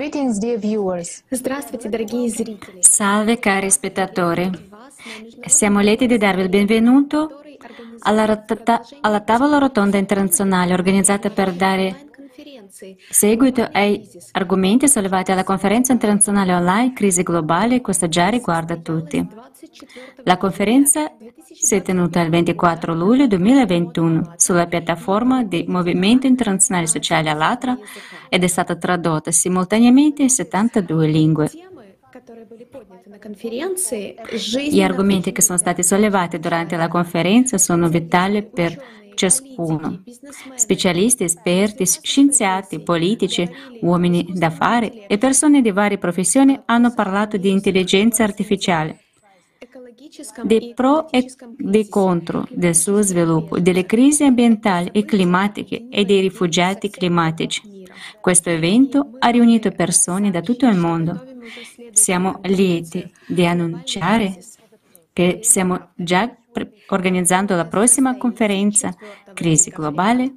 [0.00, 1.22] Greetings, dear viewers.
[1.30, 2.80] Здравствуйте, дорогие зрители.
[2.80, 4.50] Salve cari spettatori.
[5.46, 7.40] Siamo lieti di darvi il benvenuto
[8.00, 12.08] alla, rotata, alla tavola rotonda internazionale organizzata per dare
[13.09, 19.27] seguito ai argomenti sollevati alla conferenza internazionale online Crisi globale, questa già riguarda tutti.
[20.23, 21.11] La conferenza
[21.53, 27.77] si è tenuta il 24 luglio 2021 sulla piattaforma di Movimento Internazionale Sociale Alatra
[28.29, 31.51] ed è stata tradotta simultaneamente in 72 lingue.
[34.69, 40.03] Gli argomenti che sono stati sollevati durante la conferenza sono vitali per ciascuno.
[40.55, 43.49] Specialisti, esperti, scienziati, politici,
[43.81, 48.99] uomini d'affari e persone di varie professioni hanno parlato di intelligenza artificiale,
[50.43, 51.25] dei pro e
[51.57, 57.79] dei contro del suo sviluppo, delle crisi ambientali e climatiche e dei rifugiati climatici.
[58.19, 61.23] Questo evento ha riunito persone da tutto il mondo.
[61.91, 64.37] Siamo lieti di annunciare
[65.13, 66.33] che stiamo già
[66.89, 68.93] organizzando la prossima conferenza
[69.33, 70.35] Crisi globale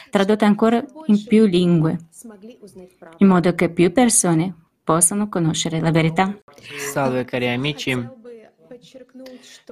[0.09, 1.97] tradotta ancora in più lingue,
[3.17, 6.35] in modo che più persone possano conoscere la verità.
[6.91, 7.95] Salve cari amici,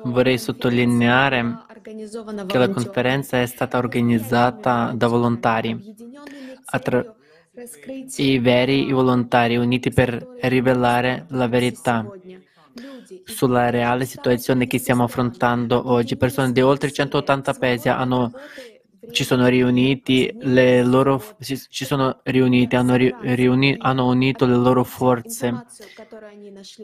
[0.03, 1.65] vorrei sottolineare
[2.45, 5.95] che la conferenza è stata organizzata da volontari,
[6.65, 7.15] attra-
[8.17, 12.05] i veri volontari uniti per rivelare la verità
[13.23, 16.17] sulla reale situazione che stiamo affrontando oggi.
[16.17, 18.31] Persone di oltre 180 paesi hanno
[19.09, 25.63] ci sono riuniti, le loro, ci sono riuniti, hanno, riuni, hanno unito le loro forze.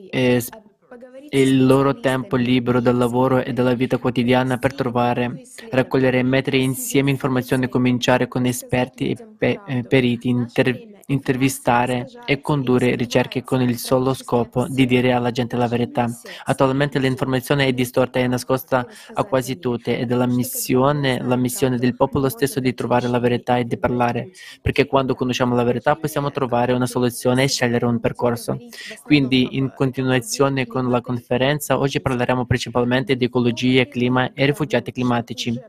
[0.09, 5.39] E il loro tempo libero dal lavoro e dalla vita quotidiana per trovare,
[5.69, 12.95] raccogliere e mettere insieme informazioni, cominciare con esperti e pe- periti, inter- intervistare e condurre
[12.95, 16.07] ricerche con il solo scopo di dire alla gente la verità.
[16.45, 21.77] Attualmente l'informazione è distorta e nascosta a quasi tutte ed è la missione, la missione
[21.77, 24.29] del popolo stesso di trovare la verità e di parlare,
[24.61, 28.57] perché quando conosciamo la verità possiamo trovare una soluzione e scegliere un percorso.
[29.03, 35.59] Quindi, in continuazione con la conferenza, oggi parleremo principalmente di ecologia, clima e rifugiati climatici.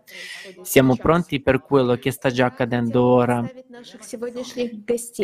[0.62, 3.44] Siamo pronti per quello che sta già accadendo ora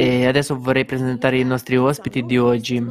[0.01, 2.83] e adesso vorrei presentare i nostri ospiti di oggi.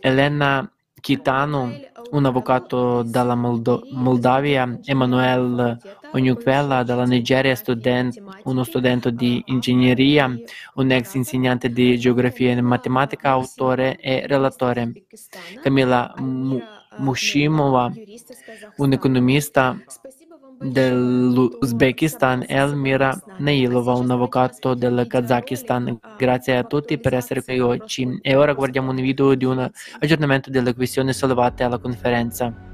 [0.00, 0.68] Elena
[1.00, 1.72] Chitano,
[2.10, 5.78] un avvocato dalla Moldo- Moldavia, Emanuele
[6.10, 10.36] Onyukvela dalla Nigeria, student- uno studente di ingegneria,
[10.74, 14.92] un ex insegnante di geografia e matematica, autore e relatore.
[15.62, 16.12] Camilla
[16.96, 17.92] Mushimova,
[18.78, 19.78] un economista
[20.62, 25.98] dell'Uzbekistan e Elmira Neilova, un avvocato del Kazakistan.
[26.16, 28.18] Grazie a tutti per essere qui oggi.
[28.22, 32.71] E ora guardiamo un video di un aggiornamento delle questioni sollevate alla conferenza.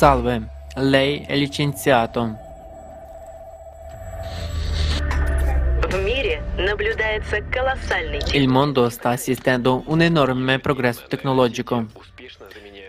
[0.00, 2.34] Salve, lei è licenziato.
[8.32, 11.84] Il mondo sta assistendo a un enorme progresso tecnologico.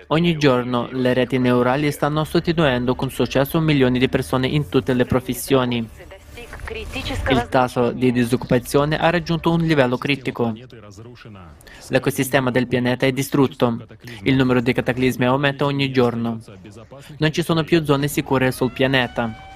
[0.08, 5.04] Ogni giorno le reti neurali stanno sostituendo con successo milioni di persone in tutte le
[5.04, 5.86] professioni.
[7.29, 10.53] Il tasso di disoccupazione ha raggiunto un livello critico.
[11.89, 13.85] L'ecosistema del pianeta è distrutto.
[14.23, 16.39] Il numero di cataclismi aumenta ogni giorno.
[17.18, 19.50] Non ci sono più zone sicure sul pianeta.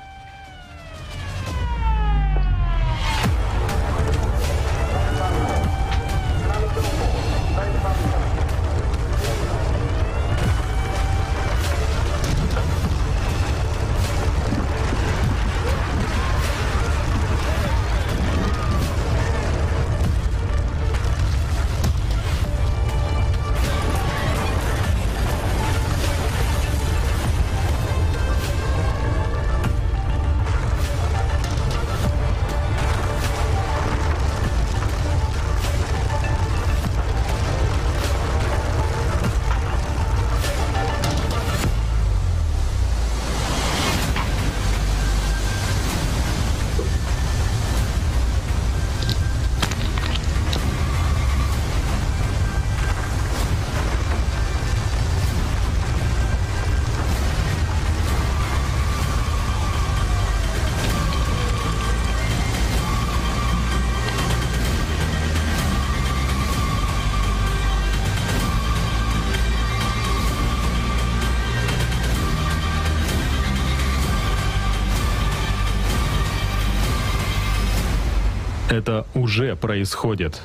[78.75, 80.41] Это уже происходит.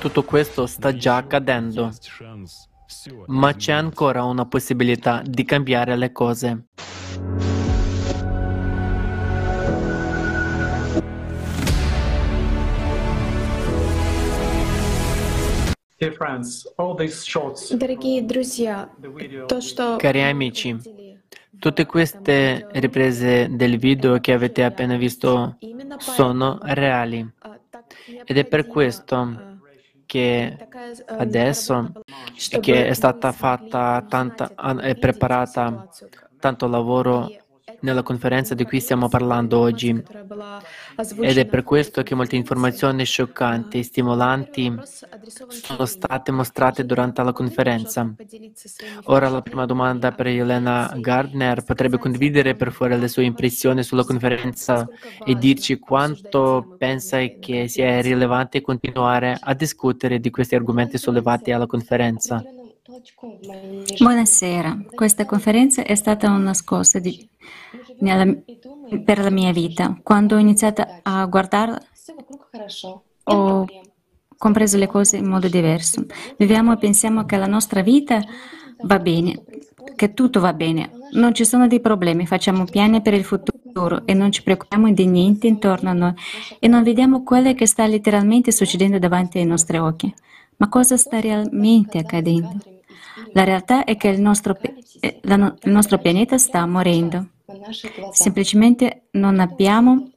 [0.00, 5.96] Tutto questo sta già accadendo, Есть шанс все ma c'è ancora una possibilità di cambiare
[5.96, 6.64] le cose.
[15.98, 20.76] Dear friends, all these shots, Дорогие друзья, the video, то, что Cari amici,
[21.59, 25.57] Tutte queste riprese del video che avete appena visto
[25.97, 27.27] sono reali.
[28.25, 29.59] Ed è per questo
[30.05, 30.55] che
[31.05, 31.91] adesso
[32.61, 35.87] che è stata fatta tanta, è preparata
[36.39, 37.29] tanto lavoro
[37.87, 39.89] nella conferenza di cui stiamo parlando oggi
[41.21, 44.73] ed è per questo che molte informazioni scioccanti e stimolanti
[45.47, 48.13] sono state mostrate durante la conferenza.
[49.05, 54.03] Ora la prima domanda per Elena Gardner potrebbe condividere per fuori le sue impressioni sulla
[54.03, 54.85] conferenza
[55.25, 61.67] e dirci quanto pensa che sia rilevante continuare a discutere di questi argomenti sollevati alla
[61.67, 62.43] conferenza.
[63.99, 67.29] Buonasera, questa conferenza è stata una scossa di-
[67.99, 68.35] nella-
[69.03, 69.97] per la mia vita.
[70.03, 71.79] Quando ho iniziato a guardarla
[73.25, 73.65] ho
[74.37, 76.05] compreso le cose in modo diverso.
[76.37, 78.21] Viviamo e pensiamo che la nostra vita
[78.81, 79.43] va bene,
[79.95, 84.13] che tutto va bene, non ci sono dei problemi, facciamo piani per il futuro e
[84.13, 86.13] non ci preoccupiamo di niente intorno a noi
[86.59, 90.13] e non vediamo quello che sta letteralmente succedendo davanti ai nostri occhi.
[90.57, 92.57] Ma cosa sta realmente accadendo?
[93.33, 94.57] La realtà è che il nostro,
[94.99, 97.27] eh, il nostro pianeta sta morendo.
[98.11, 100.11] Semplicemente non abbiamo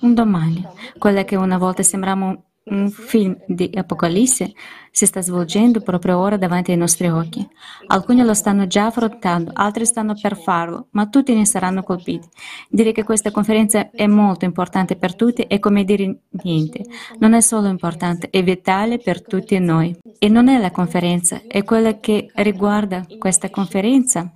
[0.00, 0.66] un domani.
[0.98, 2.36] Quello che una volta sembrava
[2.70, 4.52] un- un film di Apocalisse
[4.90, 7.46] si sta svolgendo proprio ora davanti ai nostri occhi.
[7.86, 12.26] Alcuni lo stanno già affrontando, altri stanno per farlo, ma tutti ne saranno colpiti.
[12.68, 16.84] Dire che questa conferenza è molto importante per tutti è come dire niente.
[17.18, 19.96] Non è solo importante, è vitale per tutti noi.
[20.18, 24.32] E non è la conferenza, è quello che riguarda questa conferenza.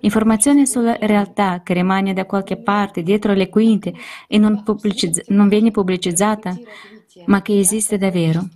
[0.00, 3.92] Informazione sulla realtà che rimane da qualche parte dietro le quinte
[4.28, 6.56] e non, pubblicizz- non viene pubblicizzata,
[7.26, 8.46] ma che esiste davvero.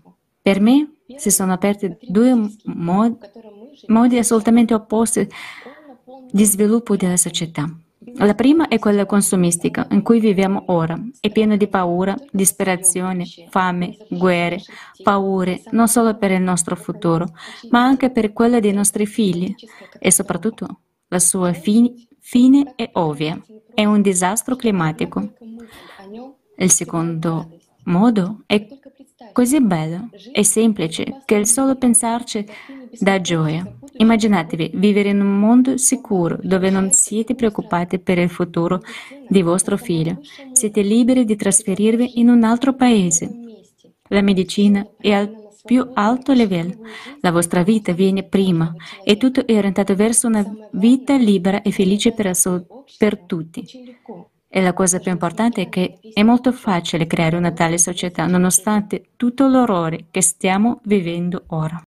[0.41, 3.19] Per me si sono aperti due mo-
[3.87, 5.29] modi assolutamente opposti
[6.31, 7.69] di sviluppo della società.
[8.21, 13.97] La prima è quella consumistica in cui viviamo ora, è piena di paura, disperazione, fame,
[14.09, 14.61] guerre,
[15.03, 17.27] paure, non solo per il nostro futuro,
[17.71, 19.55] ma anche per quello dei nostri figli
[19.99, 23.41] e soprattutto la sua fi- fine è ovvia,
[23.75, 25.35] è un disastro climatico.
[26.57, 27.58] Il secondo
[27.88, 28.66] modo è
[29.33, 32.47] così bello e semplice che il solo pensarci
[32.99, 33.66] dà gioia.
[33.97, 38.80] Immaginatevi vivere in un mondo sicuro dove non siete preoccupati per il futuro
[39.28, 40.21] di vostro figlio.
[40.52, 43.28] Siete liberi di trasferirvi in un altro paese.
[44.11, 46.76] La medicina è al più alto livello.
[47.21, 48.73] La vostra vita viene prima
[49.04, 50.42] e tutto è orientato verso una
[50.73, 52.33] vita libera e felice per,
[52.97, 53.66] per tutti.
[54.50, 59.11] E la cosa più importante è che è molto facile creare una tale società nonostante
[59.17, 61.83] tutto l'orrore che stiamo vivendo ora.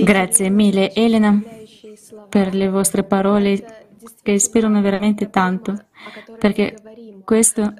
[0.00, 1.42] Grazie mille Elena
[2.28, 3.86] per le vostre parole
[4.22, 5.76] che ispirano veramente tanto,
[6.38, 6.74] perché
[7.24, 7.74] questo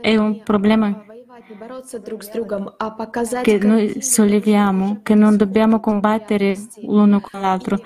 [0.00, 1.04] è un problema
[3.42, 7.80] che noi solleviamo, che non dobbiamo combattere l'uno con l'altro,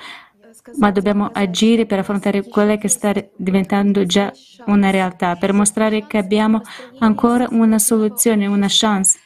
[0.76, 4.32] ma dobbiamo agire per affrontare quella che sta diventando già
[4.66, 6.62] una realtà, per mostrare che abbiamo
[6.98, 9.18] ancora una soluzione, una chance.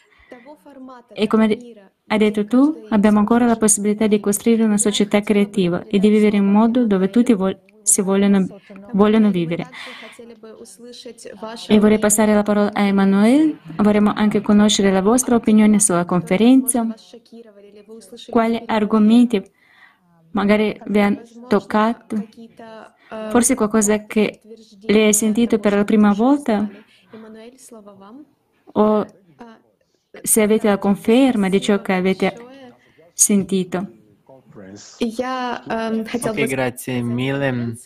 [1.13, 1.59] E come
[2.07, 6.37] hai detto tu, abbiamo ancora la possibilità di costruire una società creativa e di vivere
[6.37, 8.47] in modo dove tutti vol- si vogliono,
[8.93, 9.69] vogliono vivere.
[11.69, 13.59] E vorrei passare la parola a Emanuele.
[13.77, 16.87] Vorremmo anche conoscere la vostra opinione sulla conferenza.
[18.31, 19.43] Quali argomenti
[20.33, 22.29] magari vi ha toccato,
[23.31, 24.41] forse qualcosa che
[24.81, 26.69] le hai sentito per la prima volta,
[28.73, 29.07] o
[30.23, 32.35] se avete la conferma di ciò che avete
[33.12, 33.87] sentito.
[36.15, 37.77] Ok, grazie mille.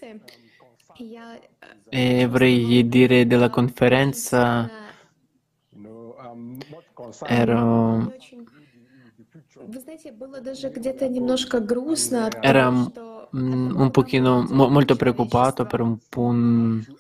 [1.88, 4.70] E vorrei dire della conferenza
[7.26, 8.12] ero
[12.40, 16.94] era un pochino mo, molto preoccupato per un punto.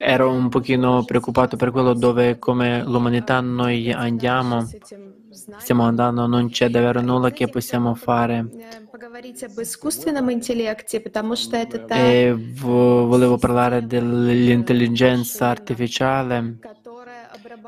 [0.00, 4.68] Ero un pochino preoccupato per quello dove come l'umanità noi andiamo,
[5.30, 8.46] stiamo andando, non c'è davvero nulla che possiamo fare.
[11.88, 16.58] E э, volevo parlare dell'intelligenza artificiale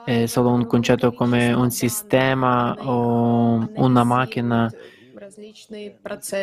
[0.04, 4.70] è solo un concetto come un sistema o una macchina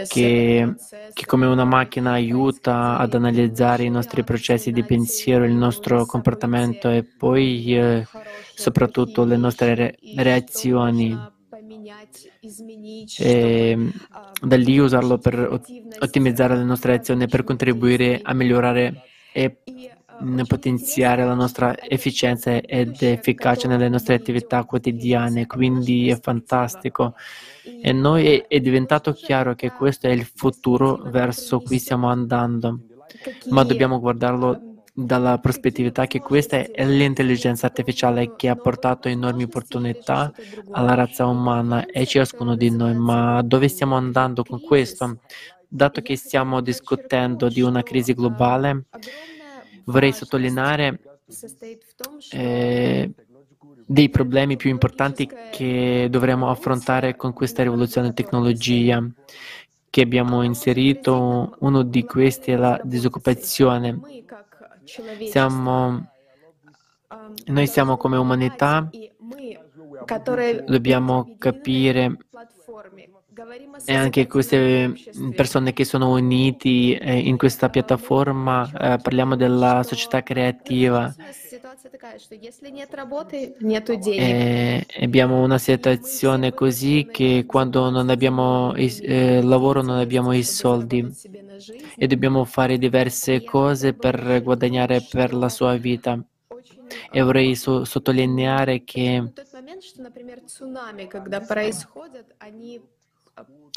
[0.08, 0.76] che,
[1.14, 6.90] che, come una macchina aiuta ad analizzare i nostri processi di pensiero, il nostro comportamento
[6.90, 8.08] e poi eh,
[8.56, 11.36] soprattutto le nostre re- reazioni.
[13.18, 13.92] E
[14.42, 15.62] da lì usarlo per
[16.00, 19.58] ottimizzare le nostre azioni, per contribuire a migliorare e
[20.48, 25.46] potenziare la nostra efficienza ed efficacia nelle nostre attività quotidiane.
[25.46, 27.16] Quindi è fantastico.
[27.82, 32.80] E noi è diventato chiaro che questo è il futuro verso cui stiamo andando,
[33.50, 34.62] ma dobbiamo guardarlo
[35.00, 40.34] dalla prospettiva che questa è l'intelligenza artificiale che ha portato enormi opportunità
[40.72, 42.96] alla razza umana e ciascuno di noi.
[42.96, 45.20] Ma dove stiamo andando con questo?
[45.68, 48.86] Dato che stiamo discutendo di una crisi globale,
[49.88, 51.00] vorrei sottolineare
[52.32, 53.14] eh,
[53.86, 59.06] dei problemi più importanti che dovremo affrontare con questa rivoluzione tecnologia
[59.90, 61.56] che abbiamo inserito.
[61.60, 64.00] Uno di questi è la disoccupazione.
[65.30, 66.12] Siamo,
[67.46, 68.90] noi siamo come umanità,
[70.66, 72.18] dobbiamo capire
[73.84, 75.00] e anche queste
[75.34, 81.14] persone che sono uniti eh, in questa piattaforma, eh, parliamo della società creativa.
[84.14, 91.16] E abbiamo una situazione così che quando non abbiamo eh, lavoro non abbiamo i soldi
[91.98, 96.20] e dobbiamo fare diverse cose per guadagnare per la sua vita.
[97.10, 99.32] E vorrei so- sottolineare che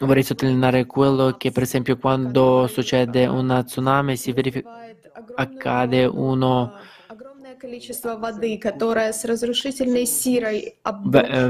[0.03, 4.71] Vorrei sottolineare quello che, per esempio, quando succede una tsunami, si verifica,
[5.35, 6.73] accade uno.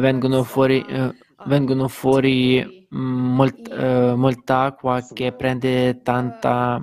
[0.01, 1.15] vengono fuori, eh,
[1.47, 6.81] vengono fuori mm, molt, eh, molta acqua che prende tanta,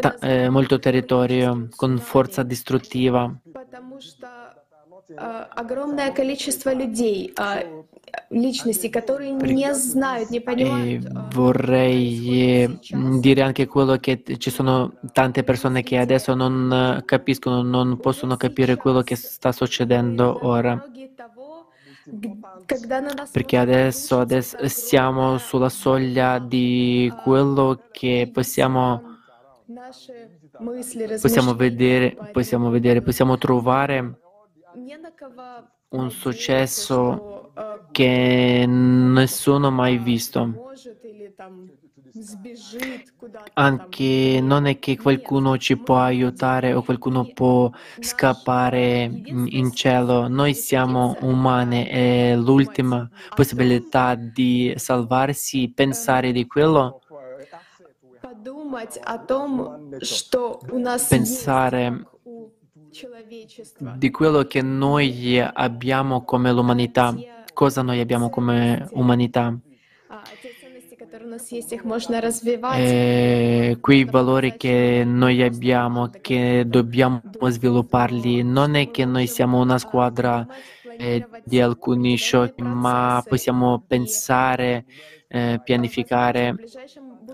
[0.00, 3.32] ta, eh, molto territorio con forza distruttiva.
[5.55, 7.33] огромное количество людей,
[8.29, 11.05] личности, которые не знают, не понимают.
[11.33, 12.79] Vorrei
[13.19, 18.75] dire anche quello che ci sono tante persone che adesso non capiscono, non possono capire
[18.77, 20.81] quello che sta succedendo ora.
[23.31, 29.01] Perché adesso, adesso siamo sulla soglia di quello che possiamo,
[31.19, 34.19] possiamo vedere, possiamo vedere, possiamo trovare
[35.90, 37.52] un successo
[37.90, 40.72] che nessuno ha mai visto.
[43.54, 50.28] Anche non è che qualcuno ci può aiutare o qualcuno può scappare in cielo.
[50.28, 57.00] Noi siamo umani e l'ultima possibilità di salvarsi, pensare di quello,
[61.08, 62.06] pensare
[63.96, 67.14] di quello che noi abbiamo come l'umanità,
[67.52, 69.56] cosa noi abbiamo come umanità.
[72.76, 79.78] E quei valori che noi abbiamo, che dobbiamo svilupparli, non è che noi siamo una
[79.78, 80.46] squadra
[80.98, 84.84] eh, di alcuni sciocchi, ma possiamo pensare,
[85.28, 86.56] eh, pianificare,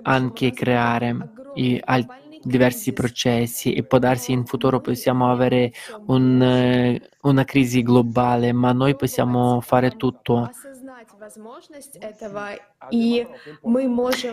[0.02, 2.06] anche creare i, al,
[2.46, 5.72] diversi processi e può darsi in futuro possiamo avere
[6.06, 10.50] un, eh, una crisi globale, ma noi possiamo fare tutto.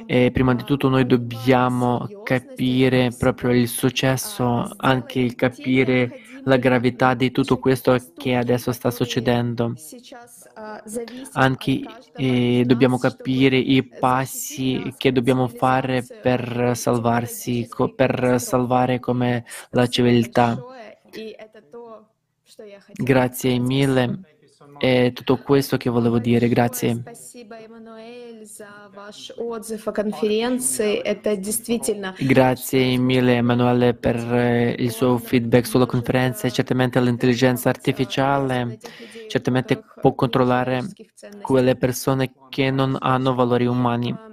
[0.05, 7.14] E prima di tutto noi dobbiamo capire proprio il successo, anche il capire la gravità
[7.14, 9.74] di tutto questo che adesso sta succedendo.
[11.34, 11.82] Anche
[12.16, 20.64] eh, dobbiamo capire i passi che dobbiamo fare per salvarsi, per salvare come la civiltà.
[22.94, 24.33] Grazie mille.
[24.77, 26.48] È tutto questo che volevo dire.
[26.48, 27.03] Grazie.
[32.20, 36.50] Grazie mille Emanuele per eh, il suo feedback sulla conferenza.
[36.50, 38.77] Certamente l'intelligenza artificiale
[39.27, 40.84] certamente può controllare
[41.42, 44.32] quelle persone che non hanno valori umani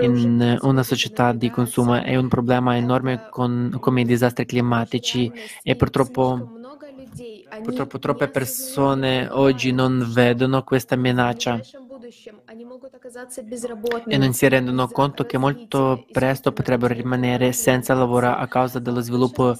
[0.00, 5.32] in una società di consumo è un problema enorme con, come i disastri climatici
[5.62, 6.60] e purtroppo,
[7.62, 11.60] purtroppo troppe persone oggi non vedono questa minaccia.
[14.06, 19.00] e non si rendono conto che molto presto potrebbero rimanere senza lavoro a causa dello
[19.00, 19.56] sviluppo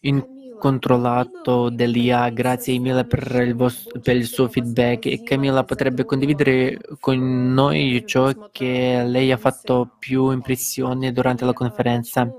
[0.00, 2.28] incontrollato dell'IA.
[2.30, 5.06] Grazie mille per il, vostro, per il suo feedback.
[5.06, 11.52] E Camilla potrebbe condividere con noi ciò che lei ha fatto più impressione durante la
[11.52, 12.30] conferenza.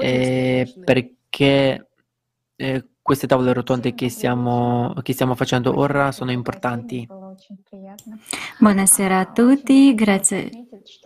[0.00, 1.86] e perché
[2.62, 7.08] eh, queste tavole rotonde che stiamo, che stiamo facendo ora sono importanti.
[8.58, 10.48] Buonasera a tutti, grazie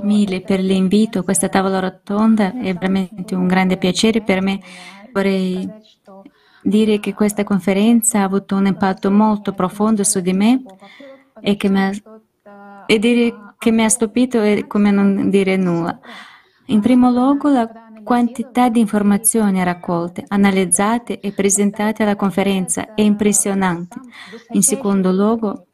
[0.02, 1.22] mille per l'invito.
[1.22, 4.60] Questa tavola rotonda è veramente un grande piacere per me.
[5.12, 5.66] Vorrei
[6.62, 10.62] dire che questa conferenza ha avuto un impatto molto profondo su di me
[11.40, 15.98] e, ha, e dire che mi ha stupito è come non dire nulla.
[16.66, 23.98] In primo luogo, la quantità di informazioni raccolte, analizzate e presentate alla conferenza è impressionante.
[24.50, 25.66] In secondo luogo,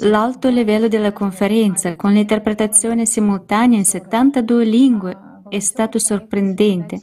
[0.00, 5.18] l'alto livello della conferenza, con l'interpretazione simultanea in 72 lingue,
[5.50, 6.98] è stato sorprendente.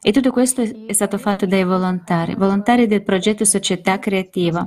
[0.00, 4.64] E tutto questo è stato fatto dai volontari, volontari del progetto Società Creativa.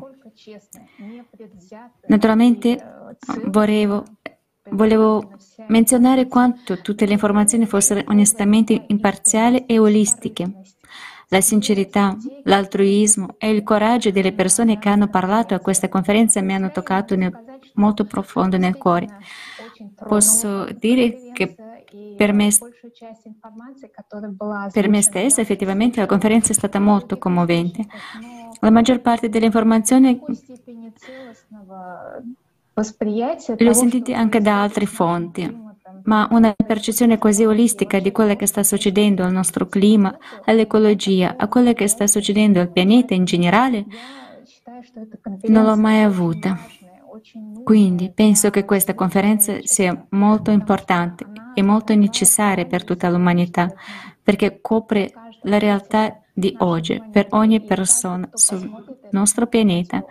[2.08, 2.78] Naturalmente
[3.46, 4.04] volevo,
[4.72, 5.34] volevo
[5.68, 10.52] menzionare quanto tutte le informazioni fossero onestamente imparziali e olistiche.
[11.30, 16.54] La sincerità, l'altruismo e il coraggio delle persone che hanno parlato a questa conferenza mi
[16.54, 17.32] hanno toccato nel,
[17.76, 19.08] molto profondo nel cuore.
[20.08, 21.56] Posso dire che
[22.18, 22.50] per me,
[24.72, 27.86] per me stessa effettivamente la conferenza è stata molto commovente.
[28.60, 30.20] La maggior parte delle informazioni
[32.74, 35.60] le ho sentite anche da altre fonti,
[36.04, 41.48] ma una percezione così olistica di quello che sta succedendo al nostro clima, all'ecologia, a
[41.48, 43.86] quello che sta succedendo al pianeta in generale,
[45.44, 46.58] non l'ho mai avuta.
[47.64, 53.72] Quindi penso che questa conferenza sia molto importante e molto necessaria per tutta l'umanità,
[54.24, 55.12] perché copre
[55.44, 58.70] la realtà di oggi per ogni persona sul
[59.12, 60.04] nostro pianeta.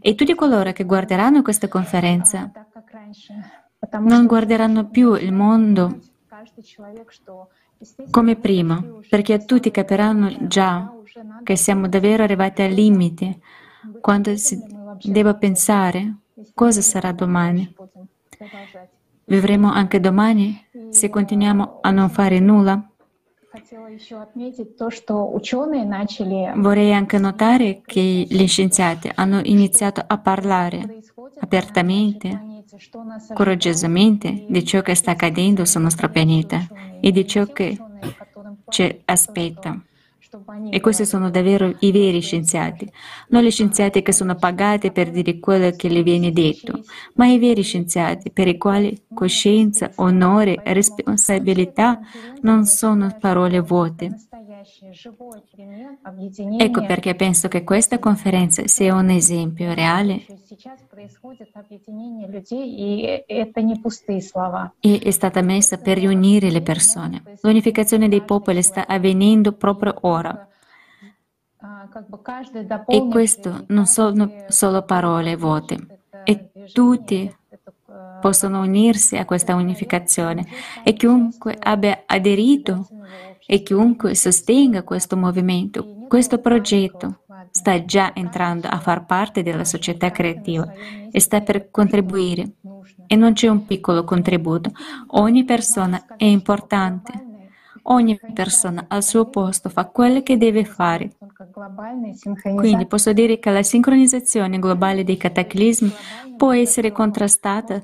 [0.00, 2.52] E tutti coloro che guarderanno questa conferenza
[4.00, 5.98] non guarderanno più il mondo
[8.10, 10.92] come prima, perché tutti capiranno già
[11.42, 13.38] che siamo davvero arrivati al limite
[14.00, 14.62] quando si
[15.02, 16.16] deve pensare
[16.54, 17.74] cosa sarà domani.
[19.24, 22.90] Vivremo anche domani se continuiamo a non fare nulla?
[26.54, 30.98] Vorrei anche notare che gli scienziati hanno iniziato a parlare
[31.38, 32.64] apertamente
[33.32, 36.66] coraggiosamente di ciò che sta accadendo sul nostro pianeta
[37.00, 37.78] e di ciò che
[38.68, 39.80] ci aspetta.
[40.70, 42.90] E questi sono davvero i veri scienziati,
[43.28, 46.82] non gli scienziati che sono pagati per dire quello che gli viene detto,
[47.14, 52.00] ma i veri scienziati per i quali coscienza, onore e responsabilità
[52.42, 54.14] non sono parole vuote,
[56.58, 60.24] Ecco perché penso che questa conferenza sia un esempio reale
[64.80, 67.22] e è stata messa per riunire le persone.
[67.42, 70.48] L'unificazione dei popoli sta avvenendo proprio ora.
[72.86, 77.32] E questo non sono solo parole vuote, e tutti
[78.20, 80.46] possono unirsi a questa unificazione
[80.82, 82.88] e chiunque abbia aderito
[83.46, 90.10] e chiunque sostenga questo movimento, questo progetto, sta già entrando a far parte della società
[90.10, 90.70] creativa
[91.10, 92.52] e sta per contribuire.
[93.06, 94.72] E non c'è un piccolo contributo.
[95.08, 97.25] Ogni persona è importante.
[97.88, 101.12] Ogni persona al suo posto fa quello che deve fare.
[102.56, 105.92] Quindi posso dire che la sincronizzazione globale dei cataclismi
[106.36, 107.80] può essere contrastata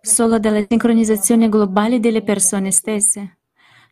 [0.00, 3.38] solo dalla sincronizzazione globale delle persone stesse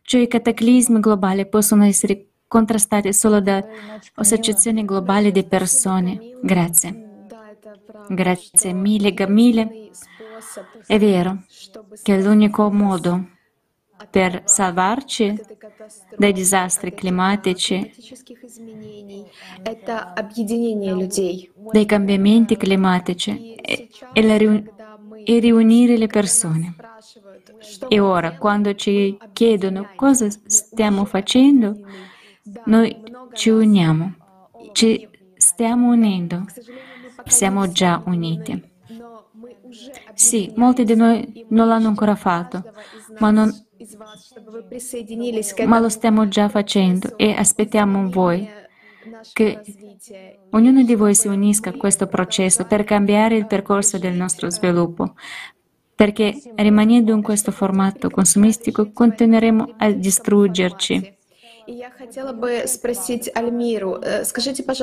[0.07, 6.17] cioè i cataclismi globali possono essere contrastati solo dall'associazione globale di persone.
[6.41, 7.27] Grazie.
[8.07, 9.89] Grazie mille, mille.
[10.85, 11.43] È vero
[12.01, 13.31] che l'unico modo
[14.09, 15.35] per salvarci
[16.15, 17.91] dai disastri climatici,
[21.71, 23.55] dai cambiamenti climatici
[24.13, 24.71] riun-
[25.23, 26.75] è riunire le persone.
[27.87, 31.79] E ora, quando ci chiedono cosa stiamo facendo,
[32.65, 34.15] noi ci uniamo,
[34.71, 36.45] ci stiamo unendo.
[37.25, 38.75] siamo già uniti.
[40.13, 42.63] Sì, molti di noi non l'hanno ancora fatto,
[43.17, 43.66] ma, non,
[45.65, 48.49] ma lo stiamo già facendo e aspettiamo voi.
[49.31, 49.61] Che
[50.51, 55.13] ognuno di voi si unisca a questo processo per cambiare il percorso del nostro sviluppo,
[55.95, 61.15] perché rimanendo in questo formato consumistico continueremo a distruggerci.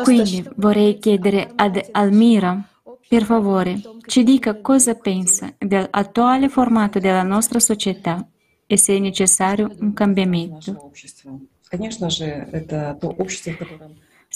[0.03, 2.69] Quindi vorrei chiedere ad Almira,
[3.07, 8.27] per favore, ci dica cosa pensa dell'attuale formato della nostra società
[8.67, 10.91] e se è necessario un cambiamento.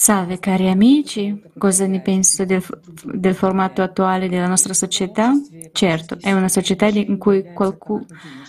[0.01, 2.63] Salve cari amici, cosa ne penso del,
[3.03, 5.33] del, formato attuale della nostra società?
[5.73, 8.05] Certo, è una società in cui qualcuno,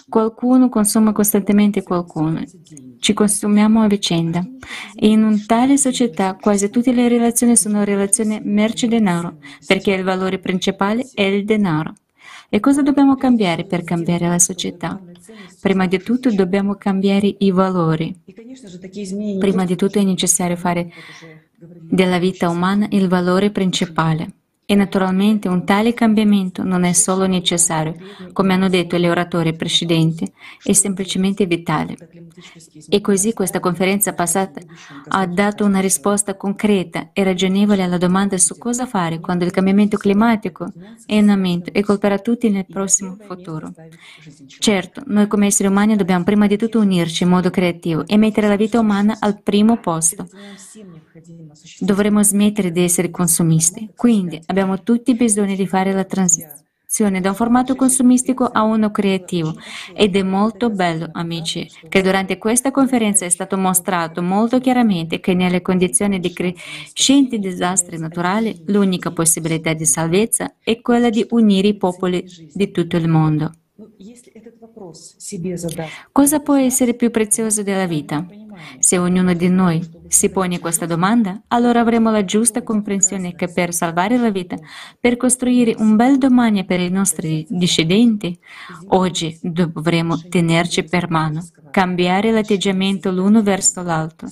[0.09, 2.45] qualcuno consuma costantemente qualcuno,
[3.01, 4.47] ci consumiamo a vicenda.
[4.95, 10.39] E in un tale società quasi tutte le relazioni sono relazioni merci-denaro, perché il valore
[10.39, 11.95] principale è il denaro.
[12.53, 15.01] E cosa dobbiamo cambiare per cambiare la società?
[15.61, 18.13] Prima di tutto dobbiamo cambiare i valori.
[19.39, 20.91] Prima di tutto è necessario fare
[21.57, 24.40] della vita umana il valore principale.
[24.71, 27.93] E naturalmente un tale cambiamento non è solo necessario,
[28.33, 31.97] come hanno detto gli oratori precedenti, è semplicemente vitale.
[32.89, 34.61] E così questa conferenza passata
[35.09, 39.97] ha dato una risposta concreta e ragionevole alla domanda su cosa fare quando il cambiamento
[39.97, 40.73] climatico
[41.05, 43.73] è in aumento e colperà tutti nel prossimo futuro.
[44.47, 48.47] Certo, noi come esseri umani dobbiamo prima di tutto unirci in modo creativo e mettere
[48.47, 50.29] la vita umana al primo posto.
[51.81, 53.91] Dovremmo smettere di essere consumisti.
[53.97, 59.55] Quindi abbiamo tutti bisogno di fare la transizione da un formato consumistico a uno creativo.
[59.95, 65.35] Ed è molto bello, amici, che durante questa conferenza è stato mostrato molto chiaramente che
[65.35, 71.77] nelle condizioni di crescenti disastri naturali l'unica possibilità di salvezza è quella di unire i
[71.77, 73.53] popoli di tutto il mondo.
[76.13, 78.27] Cosa può essere più prezioso della vita?
[78.79, 83.73] Se ognuno di noi si pone questa domanda, allora avremo la giusta comprensione che per
[83.73, 84.57] salvare la vita,
[84.99, 88.39] per costruire un bel domani per i nostri discendenti,
[88.89, 94.29] oggi dovremo tenerci per mano, cambiare l'atteggiamento l'uno verso l'altro,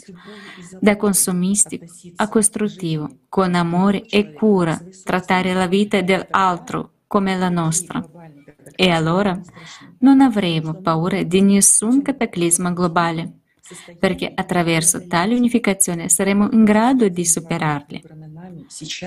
[0.81, 1.85] da consumistico
[2.17, 8.05] a costruttivo, con amore e cura, trattare la vita dell'altro come la nostra.
[8.77, 9.41] E allora
[10.01, 13.39] non avremo paura di nessun cataclisma globale
[13.99, 18.03] perché attraverso tale unificazione saremo in grado di superarli.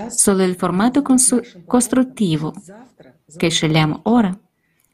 [0.08, 1.02] Solo il formato
[1.66, 2.54] costruttivo
[3.38, 4.38] che scegliamo ora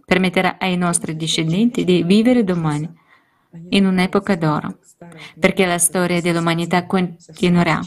[0.05, 2.89] permetterà ai nostri discendenti di vivere domani
[3.69, 4.79] in un'epoca d'oro,
[5.39, 7.79] perché la storia dell'umanità continuerà,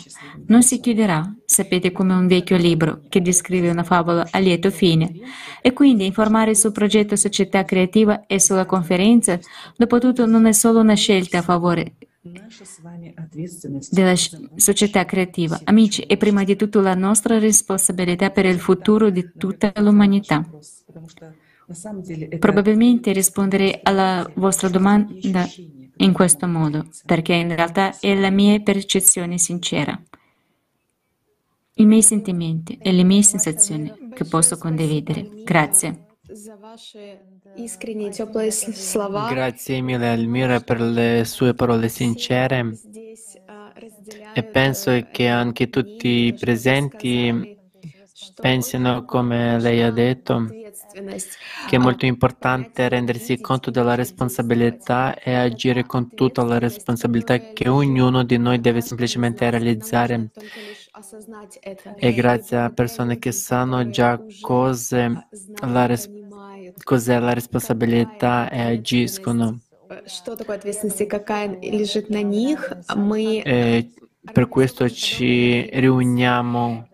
[0.47, 5.13] non si chiuderà, sapete come un vecchio libro che descrive una favola a lieto fine.
[5.63, 9.39] E quindi informare sul progetto Società Creativa e sulla conferenza,
[9.77, 11.95] dopo tutto, non è solo una scelta a favore
[13.91, 14.15] della
[14.57, 15.59] società creativa.
[15.65, 20.47] Amici, è prima di tutto la nostra responsabilità per il futuro di tutta l'umanità.
[22.39, 25.49] Probabilmente risponderei alla vostra domanda
[26.01, 30.01] in questo modo, perché in realtà è la mia percezione sincera,
[31.75, 35.31] i miei sentimenti e le mie sensazioni che posso condividere.
[35.43, 36.05] Grazie.
[39.29, 42.79] Grazie mille Almira per le sue parole sincere
[44.33, 47.59] e penso che anche tutti i presenti
[48.41, 50.60] pensino, come lei ha detto,
[51.67, 57.69] che è molto importante rendersi conto della responsabilità e agire con tutta la responsabilità che
[57.69, 60.31] ognuno di noi deve semplicemente realizzare.
[61.99, 65.29] E grazie a persone che sanno già cose,
[65.61, 66.11] la res-
[66.83, 69.61] cos'è la responsabilità e agiscono.
[73.43, 73.93] E
[74.33, 76.89] per questo ci riuniamo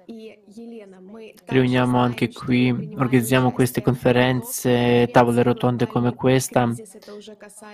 [1.46, 6.76] riuniamo anche qui, organizziamo queste conferenze, tavole rotonde come questa.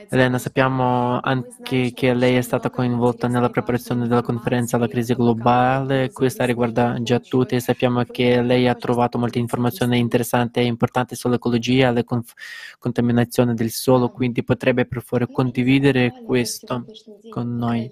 [0.08, 6.12] Elena, sappiamo anche che lei è stata coinvolta nella preparazione della conferenza alla crisi globale,
[6.12, 11.90] questa riguarda già tutti sappiamo che lei ha trovato molte informazioni interessanti e importanti sull'ecologia
[11.92, 12.34] la conf-
[12.78, 16.88] contaminazione del suolo, quindi potrebbe per favore condividere questo
[17.28, 17.90] con noi.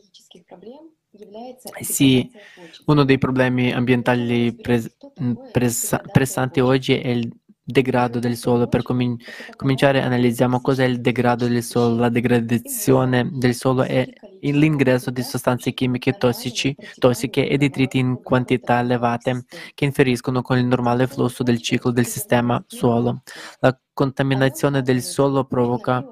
[1.81, 2.31] Sì,
[2.87, 4.97] uno dei problemi ambientali pres-
[5.51, 7.31] pres- pressanti oggi è il
[7.63, 8.67] degrado del suolo.
[8.69, 9.17] Per comin-
[9.57, 11.97] cominciare analizziamo cosa è il degrado del suolo.
[11.97, 14.09] La degradazione del suolo è
[14.41, 20.65] l'ingresso di sostanze chimiche tossici, tossiche e detriti in quantità elevate che infieriscono con il
[20.67, 23.23] normale flusso del ciclo del sistema suolo.
[23.61, 26.05] La contaminazione del suolo provoca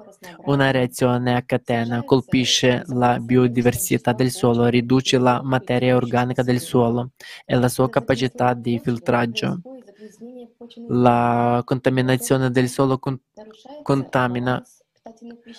[0.45, 7.11] una reazione a catena, colpisce la biodiversità del suolo, riduce la materia organica del suolo
[7.45, 9.61] e la sua capacità di filtraggio.
[10.87, 13.19] La contaminazione del suolo con-
[13.81, 14.61] contamina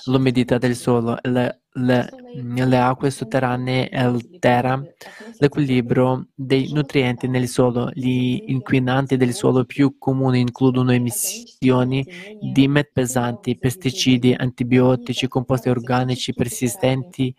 [0.07, 4.83] l'umidità del suolo e le, le, le, acque sotterranee altera
[5.39, 7.91] l'equilibrio dei nutrienti nel suolo.
[7.93, 12.07] Gli inquinanti del suolo più comuni includono emissioni
[12.39, 17.35] di met pesanti, pesticidi, antibiotici, composti organici persistenti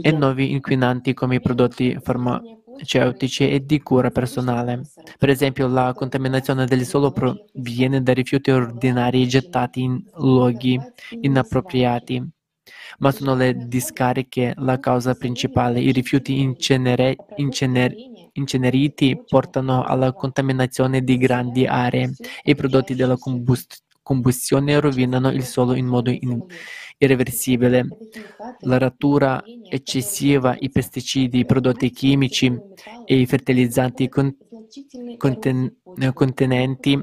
[0.00, 4.86] e nuovi inquinanti come i prodotti farmaceutici e di cura personale.
[5.18, 10.78] Per esempio, la contaminazione del suolo proviene da rifiuti ordinari gettati in luoghi
[11.20, 12.28] inappropriati,
[12.98, 15.80] ma sono le discariche la causa principale.
[15.80, 17.96] I rifiuti incenere, incener,
[18.32, 25.44] inceneriti portano alla contaminazione di grandi aree e i prodotti della combust- combustione rovinano il
[25.44, 26.40] suolo in modo in-
[26.98, 27.96] irreversibile.
[28.64, 32.46] La rattura eccessiva, i pesticidi, i prodotti chimici
[33.04, 34.34] e i fertilizzanti con-
[35.16, 35.74] conten-
[36.14, 37.00] contenenti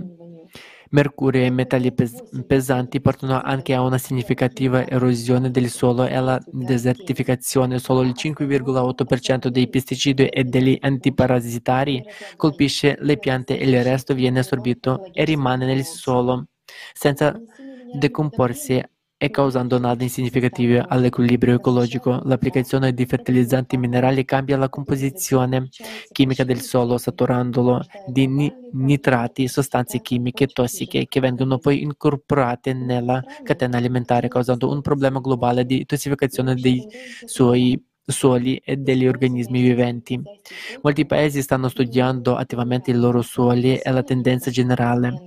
[0.89, 6.39] mercurio e metalli pes- pesanti portano anche a una significativa erosione del suolo e alla
[6.49, 7.79] desertificazione.
[7.79, 12.03] Solo il 5,8% dei pesticidi e degli antiparassitari
[12.35, 16.47] colpisce le piante e il resto viene assorbito e rimane nel suolo
[16.93, 17.39] senza
[17.91, 18.81] decomporsi
[19.21, 22.21] e causando danni significativi all'equilibrio ecologico.
[22.23, 25.67] L'applicazione di fertilizzanti minerali cambia la composizione
[26.13, 33.77] chimica del suolo, saturandolo di nitrati, sostanze chimiche tossiche che vengono poi incorporate nella catena
[33.77, 36.87] alimentare, causando un problema globale di tossificazione dei
[37.25, 40.19] suoi suoli e degli organismi viventi.
[40.81, 45.23] Molti paesi stanno studiando attivamente i loro suoli e la tendenza generale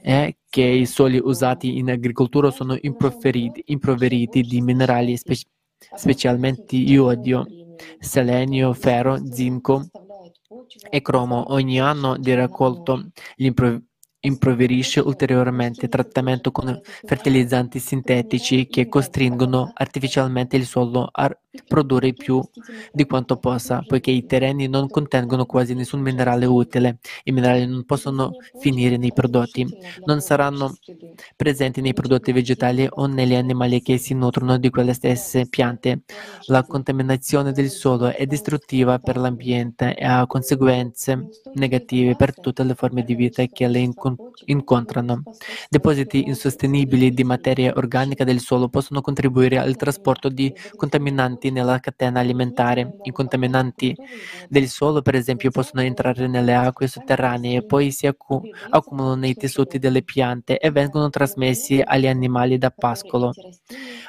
[0.00, 5.36] è che i suoli usati in agricoltura sono improveriti di minerali, spe-
[5.94, 7.46] specialmente iodio,
[7.98, 9.86] selenio, ferro, zinco
[10.90, 11.52] e cromo.
[11.52, 13.82] Ogni anno di raccolto l'impro-
[14.20, 21.30] impoverisce ulteriormente il trattamento con fertilizzanti sintetici che costringono artificialmente il suolo a
[21.66, 22.40] produrre più
[22.92, 26.98] di quanto possa, poiché i terreni non contengono quasi nessun minerale utile.
[27.24, 29.66] I minerali non possono finire nei prodotti,
[30.04, 30.74] non saranno
[31.36, 36.02] presenti nei prodotti vegetali o negli animali che si nutrono di quelle stesse piante.
[36.46, 42.74] La contaminazione del suolo è distruttiva per l'ambiente e ha conseguenze negative per tutte le
[42.74, 43.90] forme di vita che le
[44.46, 45.22] incontrano.
[45.68, 52.20] Depositi insostenibili di materia organica del suolo possono contribuire al trasporto di contaminanti nella catena
[52.20, 52.94] alimentare.
[53.02, 53.96] I contaminanti
[54.48, 59.36] del suolo, per esempio, possono entrare nelle acque sotterranee e poi si accu- accumulano nei
[59.36, 63.36] tessuti delle piante e vengono trasmessi agli animali da pascolo,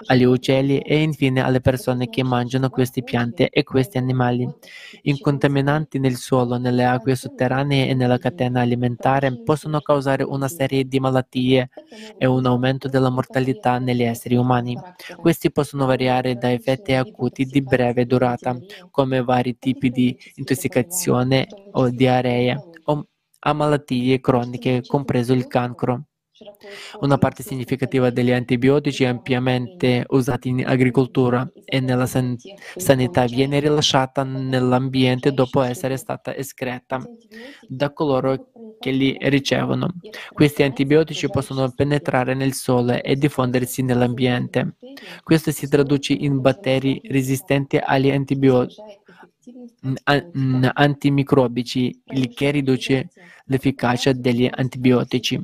[0.05, 4.49] agli uccelli e infine alle persone che mangiano queste piante e questi animali.
[5.03, 10.85] I contaminanti nel suolo, nelle acque sotterranee e nella catena alimentare possono causare una serie
[10.85, 11.69] di malattie
[12.17, 14.79] e un aumento della mortalità negli esseri umani.
[15.19, 18.57] Questi possono variare da effetti acuti di breve durata,
[18.89, 23.07] come vari tipi di intossicazione o diarrea, o
[23.41, 26.05] a malattie croniche, compreso il cancro.
[26.99, 32.39] Una parte significativa degli antibiotici ampiamente usati in agricoltura e nella san-
[32.75, 37.01] sanità viene rilasciata nell'ambiente dopo essere stata escreta
[37.67, 38.37] da coloro
[38.79, 39.87] che li ricevono.
[40.33, 44.75] Questi antibiotici possono penetrare nel sole e diffondersi nell'ambiente.
[45.23, 48.98] Questo si traduce in batteri resistenti agli antibiotici
[50.73, 53.09] antimicrobici, il che riduce
[53.45, 55.41] l'efficacia degli antibiotici.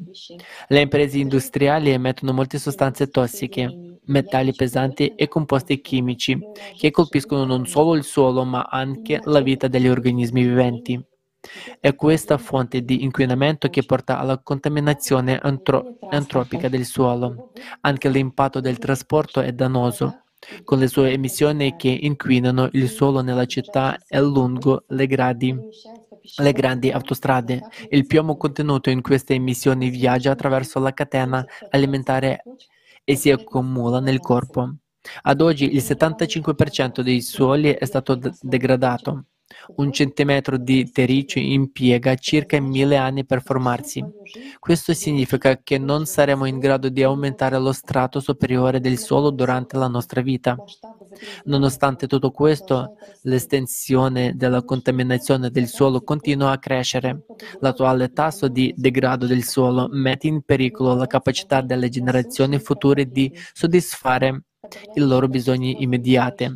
[0.68, 6.38] Le imprese industriali emettono molte sostanze tossiche, metalli pesanti e composti chimici
[6.78, 11.04] che colpiscono non solo il suolo ma anche la vita degli organismi viventi.
[11.80, 17.52] È questa fonte di inquinamento che porta alla contaminazione antro- antropica del suolo.
[17.82, 20.22] Anche l'impatto del trasporto è dannoso
[20.63, 25.58] con le sue emissioni che inquinano il suolo nella città e lungo le, gradi,
[26.38, 27.65] le grandi autostrade.
[27.89, 32.48] Il piombo contenuto in queste emissioni viaggia attraverso la catena alimentare
[33.04, 34.76] e si accumula nel corpo.
[35.24, 39.26] Ad oggi il 75% dei suoli è stato d- degradato.
[39.76, 44.04] Un centimetro di terriccio impiega circa mille anni per formarsi.
[44.60, 49.78] Questo significa che non saremo in grado di aumentare lo strato superiore del suolo durante
[49.78, 50.56] la nostra vita.
[51.46, 57.26] Nonostante tutto questo, l'estensione della contaminazione del suolo continua a crescere.
[57.60, 63.32] L'attuale tasso di degrado del suolo mette in pericolo la capacità delle generazioni future di
[63.54, 64.44] soddisfare
[64.93, 66.49] i loro bisogni immediati.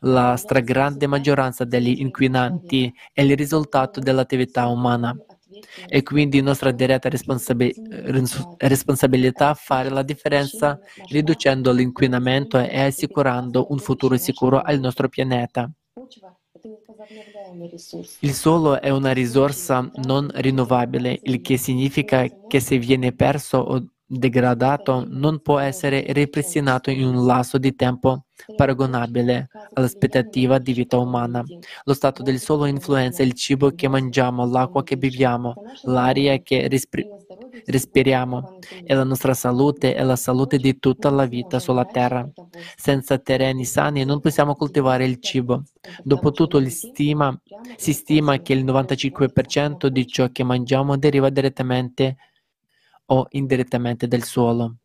[0.00, 5.16] La stragrande maggioranza degli inquinanti è il risultato dell'attività umana.
[5.86, 7.74] È quindi nostra diretta responsabi-
[8.58, 15.70] responsabilità fare la differenza riducendo l'inquinamento e assicurando un futuro sicuro al nostro pianeta.
[18.20, 23.84] Il suolo è una risorsa non rinnovabile, il che significa che se viene perso o
[24.18, 28.24] degradato non può essere ripristinato in un lasso di tempo
[28.54, 31.42] paragonabile all'aspettativa di vita umana.
[31.84, 37.08] Lo stato del suolo influenza il cibo che mangiamo, l'acqua che beviamo, l'aria che respir-
[37.66, 42.28] respiriamo e la nostra salute e la salute di tutta la vita sulla Terra.
[42.76, 45.62] Senza terreni sani non possiamo coltivare il cibo.
[46.02, 47.36] Dopotutto stima,
[47.76, 52.16] si stima che il 95% di ciò che mangiamo deriva direttamente
[53.07, 54.75] o indirettamente del suolo.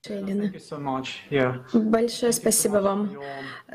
[0.00, 1.24] Thank you so much.
[1.28, 1.64] Yeah.
[1.72, 3.18] Большое спасибо вам.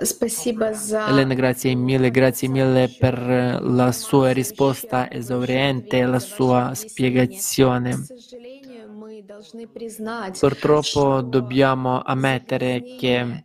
[0.04, 1.10] Спасибо за...
[1.10, 7.92] Elena, grazie mille, grazie mille per eh, la sua risposta esauriente e la sua spiegazione.
[7.92, 13.44] К сожалению, мы должны признать, Purtroppo dobbiamo ammettere che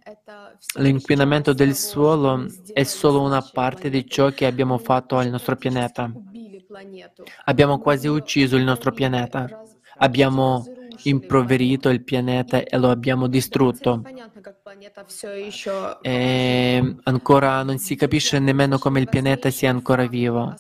[0.77, 6.12] l'inquinamento del suolo è solo una parte di ciò che abbiamo fatto al nostro pianeta.
[6.14, 7.24] убили планету.
[7.46, 9.48] Abbiamo quasi ucciso il nostro pianeta.
[9.97, 10.65] abbiamo
[11.03, 14.01] improverito il pianeta e lo abbiamo distrutto.
[16.01, 20.53] E ancora non si capisce nemmeno come il pianeta sia ancora vivo.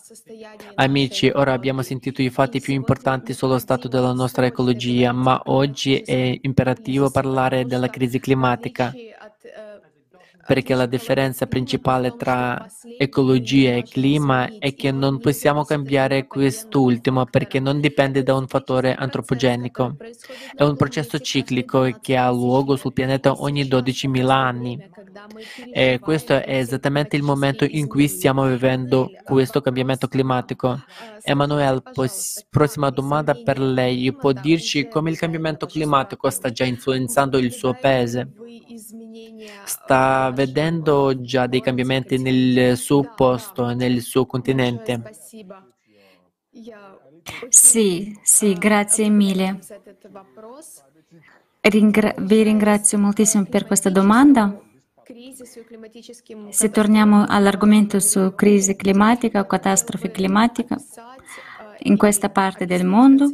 [0.75, 5.97] Amici, ora abbiamo sentito i fatti più importanti sullo stato della nostra ecologia, ma oggi
[5.97, 8.93] è imperativo parlare della crisi climatica
[10.45, 17.59] perché la differenza principale tra ecologia e clima è che non possiamo cambiare quest'ultimo perché
[17.59, 19.95] non dipende da un fattore antropogenico.
[20.55, 24.91] È un processo ciclico che ha luogo sul pianeta ogni 12.000 anni.
[25.71, 30.81] E questo è esattamente il momento in cui stiamo vivendo questo cambiamento climatico.
[31.21, 31.81] Emanuele,
[32.49, 34.13] prossima domanda per lei.
[34.13, 38.31] Può dirci come il cambiamento climatico sta già influenzando il suo paese?
[39.65, 45.01] Sta vedendo già dei cambiamenti nel suo posto, nel suo continente?
[47.49, 49.59] Sì, sì, grazie mille.
[51.61, 54.59] Ringra- vi ringrazio moltissimo per questa domanda.
[56.49, 60.77] Se torniamo all'argomento su crisi climatica o catastrofe climatica,
[61.85, 63.29] in questa parte del mondo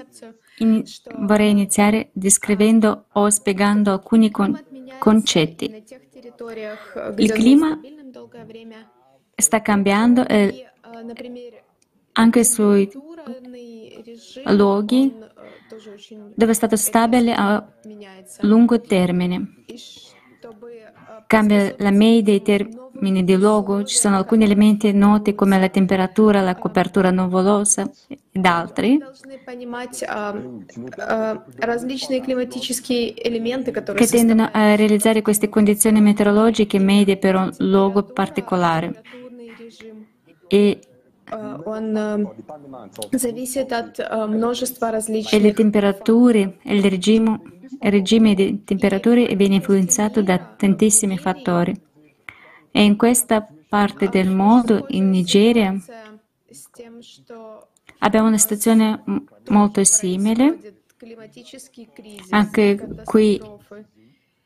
[0.57, 0.83] in-
[1.19, 4.57] vorrei iniziare descrivendo o spiegando alcuni con-
[4.97, 5.83] concetti.
[7.17, 7.79] Il clima
[9.35, 10.65] sta cambiando e
[12.13, 12.89] anche sui
[14.45, 15.13] luoghi
[16.35, 17.65] dove è stato stabile a
[18.41, 19.63] lungo termine
[21.28, 26.40] Cambia la media dei termini di luogo, ci sono alcuni elementi noti come la temperatura,
[26.40, 27.90] la copertura nuvolosa
[28.30, 30.36] ed altri должны понимать а,
[30.98, 37.52] а, различные климатические элементы, которые che tendono a realizzare queste condizioni meteorologiche medie per un
[37.58, 39.02] luogo particolare.
[39.02, 40.06] температурный режим.
[40.48, 40.80] E,
[41.30, 42.20] А, Он а,
[43.12, 47.40] зависит от а, множества e le различных temperature, il regime,
[47.81, 51.73] il regime di temperature viene influenzato da tantissimi fattori.
[52.71, 55.75] E in questa parte del mondo, in Nigeria,
[57.99, 59.03] abbiamo una situazione
[59.49, 60.75] molto simile.
[62.29, 63.41] Anche qui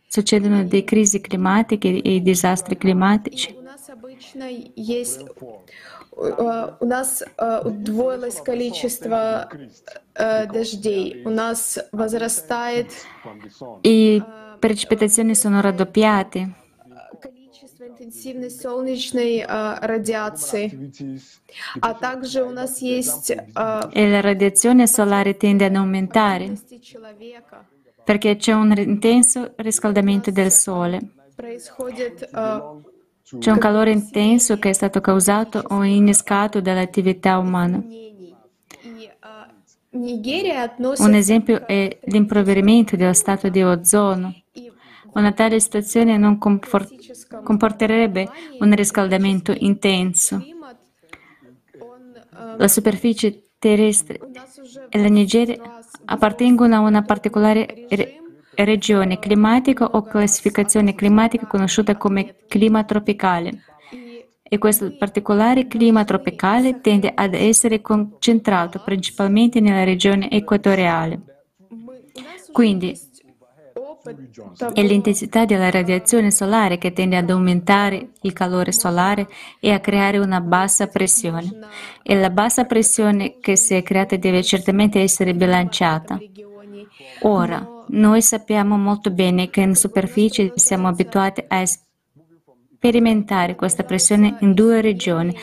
[0.08, 3.56] succedono delle crisi climatiche e disastri climatici.
[6.16, 9.50] У нас э, у нас э, удвоилось количество
[10.14, 12.88] э, дождей, у нас возрастает
[13.84, 14.22] I
[14.60, 16.50] precipitazioni sono raddoppiate.
[17.20, 20.92] количество интенсивной солнечной радиации,
[21.82, 26.58] а также у нас есть e la radiazione solare tende ad aumentare
[28.04, 31.00] perché c'è un intenso riscaldamento del Sole.
[31.36, 32.30] Происходит
[33.40, 37.82] C'è un calore intenso che è stato causato o innescato dall'attività umana.
[39.92, 44.34] Un esempio è l'impoverimento dello stato di ozono.
[45.14, 50.44] Una tale situazione non comporterebbe un riscaldamento intenso.
[52.58, 54.20] La superficie terrestre
[54.90, 57.88] e la Nigeria appartengono a una particolare
[58.56, 63.64] regione climatica o classificazione climatica conosciuta come clima tropicale.
[64.44, 71.20] E questo particolare clima tropicale tende ad essere concentrato principalmente nella regione equatoriale.
[72.52, 72.96] Quindi
[74.74, 79.28] è l'intensità della radiazione solare che tende ad aumentare il calore solare
[79.60, 81.50] e a creare una bassa pressione.
[82.04, 86.20] E la bassa pressione che si è creata deve certamente essere bilanciata.
[87.22, 94.54] Ora, noi sappiamo molto bene che in superficie siamo abituati a sperimentare questa pressione in
[94.54, 95.36] due regioni,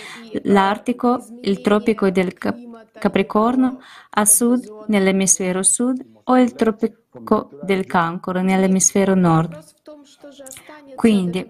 [0.44, 3.80] l'Artico, il tropico del Capricorno,
[4.11, 9.59] a sud nell'emisfero sud o il tropico del Cancro nell'emisfero nord.
[10.95, 11.47] Quindi,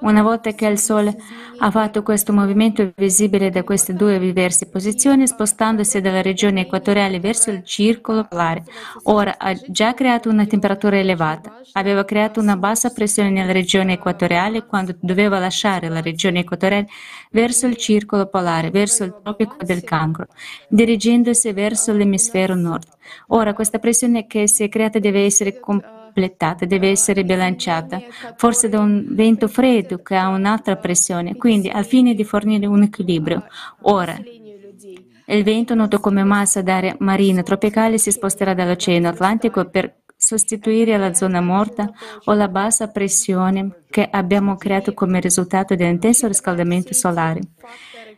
[0.00, 1.16] una volta che il Sole
[1.58, 7.50] ha fatto questo movimento visibile da queste due diverse posizioni, spostandosi dalla regione equatoriale verso
[7.50, 8.64] il circolo polare,
[9.04, 11.60] ora ha già creato una temperatura elevata.
[11.72, 16.88] Aveva creato una bassa pressione nella regione equatoriale quando doveva lasciare la regione equatoriale
[17.30, 20.26] verso il circolo polare, verso il tropico del cancro,
[20.68, 22.86] dirigendosi verso l'emisfero nord.
[23.28, 28.00] Ora questa pressione che si è creata deve essere completamente completata, deve essere bilanciata,
[28.36, 32.82] forse da un vento freddo che ha un'altra pressione, quindi al fine di fornire un
[32.82, 33.44] equilibrio.
[33.82, 34.18] Ora,
[35.28, 41.12] il vento, noto come massa d'aria marina tropicale, si sposterà dall'Oceano Atlantico per sostituire la
[41.12, 41.92] zona morta
[42.24, 47.40] o la bassa pressione che abbiamo creato come risultato dell'intenso riscaldamento solare.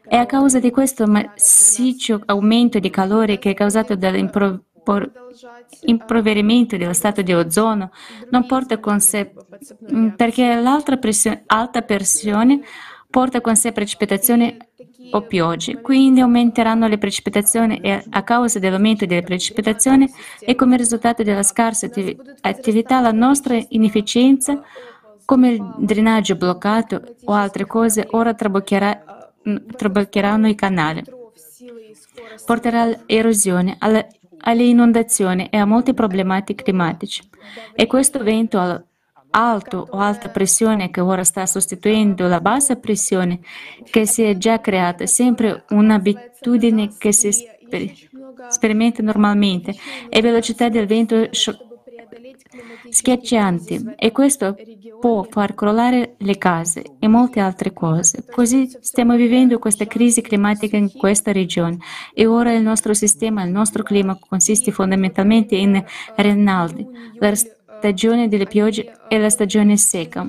[0.06, 4.66] È a causa di questo massiccio aumento di calore che è causato dall'improvvisazione
[5.82, 7.90] impoverimento dello stato di ozono
[8.30, 9.32] non porta con sé,
[9.92, 12.60] mm, perché l'alta pressione, alta pressione
[13.10, 14.56] porta con sé precipitazioni
[15.10, 20.10] o piogge, quindi aumenteranno le precipitazioni e a causa dell'aumento delle precipitazioni
[20.40, 21.88] e come risultato della scarsa
[22.40, 24.62] attività la nostra inefficienza
[25.24, 31.04] come il drenaggio bloccato o altre cose ora traboccherà, mm, traboccheranno i canali.
[32.46, 33.76] Porterà all'erosione,
[34.40, 37.22] alle inondazioni e a molte problematiche climatiche.
[37.74, 38.86] E questo vento
[39.30, 43.40] alto o alta pressione che ora sta sostituendo la bassa pressione
[43.90, 47.30] che si è già creata, sempre un'abitudine che si
[48.48, 49.74] sperimenta normalmente,
[50.08, 51.28] e velocità del vento
[52.90, 54.56] schiaccianti e questo
[55.00, 58.24] può far crollare le case e molte altre cose.
[58.30, 61.78] Così stiamo vivendo questa crisi climatica in questa regione
[62.12, 65.82] e ora il nostro sistema, il nostro clima consiste fondamentalmente in
[66.16, 66.86] Rinaldi,
[67.18, 70.26] la stagione delle piogge e la stagione secca.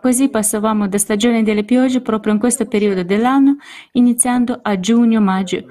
[0.00, 3.56] Così passavamo da stagione delle piogge proprio in questo periodo dell'anno,
[3.92, 5.64] iniziando a giugno-maggio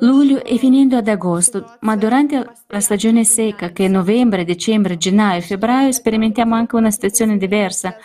[0.00, 5.38] luglio e finendo ad agosto, ma durante la stagione secca, che è novembre, dicembre, gennaio
[5.38, 7.96] e febbraio, sperimentiamo anche una situazione diversa.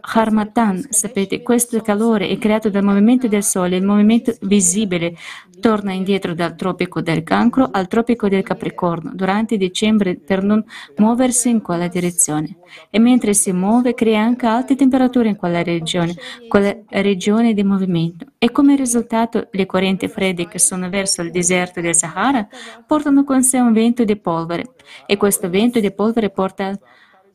[0.00, 5.16] Harmattan, sapete, questo calore è creato dal movimento del Sole, il movimento visibile
[5.58, 10.64] torna indietro dal tropico del Cancro al tropico del Capricorno durante dicembre per non
[10.96, 12.56] muoversi in quella direzione.
[12.88, 16.14] E mentre si muove crea anche alte temperature in quella regione,
[16.48, 18.26] quella regione di movimento.
[18.38, 22.46] E come risultato le correnti fredde che sono verso il deserto del Sahara
[22.86, 24.74] portano con sé un vento di polvere
[25.06, 26.78] e questo vento di polvere porta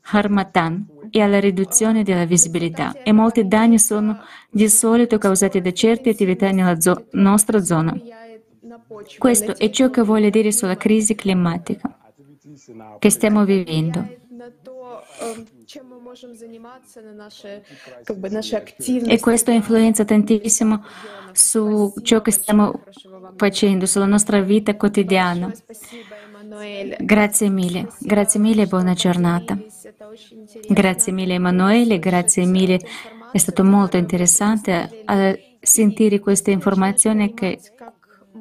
[0.08, 6.10] Harmattan e alla riduzione della visibilità e molti danni sono di solito causati da certe
[6.10, 7.96] attività nella zo- nostra zona.
[9.18, 11.98] Questo è ciò che voglio dire sulla crisi climatica
[12.98, 14.24] che stiamo vivendo.
[19.06, 20.84] E questo influenza tantissimo
[21.32, 22.82] su ciò che stiamo
[23.36, 25.52] facendo, sulla nostra vita quotidiana.
[26.98, 29.58] Grazie mille, grazie mille e buona giornata.
[30.68, 32.78] Grazie mille Emanuele, grazie mille,
[33.32, 35.04] è stato molto interessante
[35.60, 37.58] sentire queste informazioni che,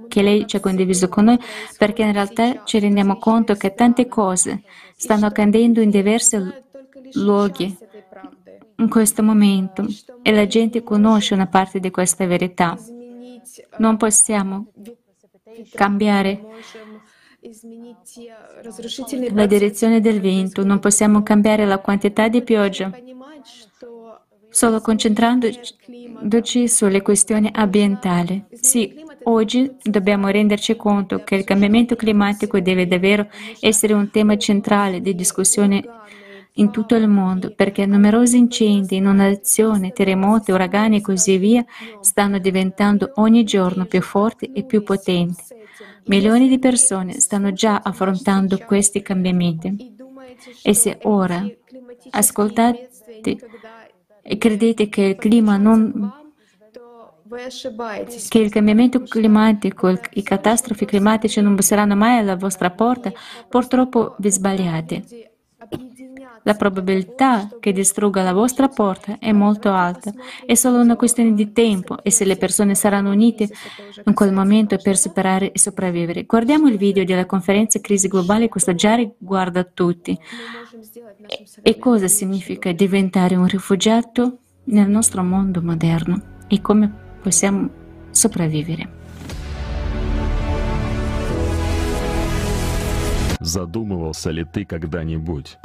[0.07, 1.39] che lei ci ha condiviso con noi,
[1.77, 4.61] perché in realtà ci rendiamo conto che tante cose
[4.95, 6.37] stanno accadendo in diversi
[7.13, 7.75] luoghi
[8.77, 9.85] in questo momento
[10.21, 12.77] e la gente conosce una parte di questa verità.
[13.77, 14.67] Non possiamo
[15.73, 16.43] cambiare
[19.31, 22.91] la direzione del vento, non possiamo cambiare la quantità di pioggia,
[24.49, 28.43] solo concentrandoci sulle questioni ambientali.
[28.51, 33.27] Sì, oggi dobbiamo renderci conto che il cambiamento climatico deve davvero
[33.59, 35.83] essere un tema centrale di discussione
[36.57, 41.65] in tutto il mondo, perché numerosi incendi, inondazioni, terremoti, uragani e così via
[42.01, 45.43] stanno diventando ogni giorno più forti e più potenti.
[46.05, 49.95] Milioni di persone stanno già affrontando questi cambiamenti.
[50.63, 51.43] E se ora
[52.11, 52.89] ascoltate
[54.21, 56.23] e credete che il clima non
[58.29, 63.11] che il cambiamento climatico, i catastrofi climatici non busseranno mai alla vostra porta,
[63.49, 65.34] purtroppo vi sbagliate.
[66.44, 70.12] La probabilità che distrugga la vostra porta è molto alta,
[70.44, 73.48] è solo una questione di tempo e se le persone saranno unite
[74.04, 76.24] in quel momento per superare e sopravvivere.
[76.24, 80.18] Guardiamo il video della conferenza Crisi globale, questo già riguarda tutti.
[81.62, 86.92] E cosa significa diventare un rifugiato nel nostro mondo moderno e come
[87.22, 87.68] possiamo
[88.10, 88.98] sopravvivere.
[93.42, 95.58] Задумывался ли ты когда-нибудь,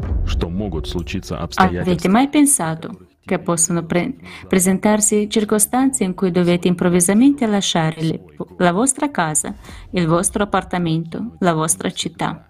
[1.80, 4.14] Avete mai pensato che possono pre-
[4.48, 8.24] presentarsi circostanze in cui dovete improvvisamente lasciare le,
[8.58, 9.54] la vostra casa,
[9.90, 12.46] il vostro appartamento, la vostra città?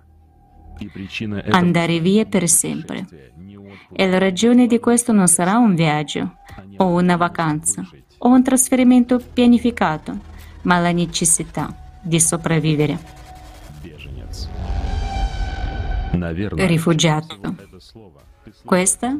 [1.50, 3.06] Andare via per sempre.
[3.92, 6.36] E la ragione di questo non sarà un viaggio
[6.76, 7.86] o una vacanza
[8.18, 10.16] o un trasferimento pianificato,
[10.62, 13.19] ma la necessità di sopravvivere.
[16.66, 17.38] Rifugiato.
[18.64, 19.16] Questa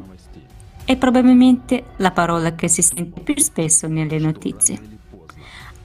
[0.83, 4.79] è probabilmente la parola che si sente più spesso nelle notizie.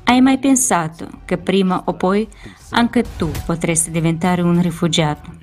[0.05, 2.29] Hai mai pensato che prima o poi
[2.71, 5.35] anche tu potresti diventare un rifugiato?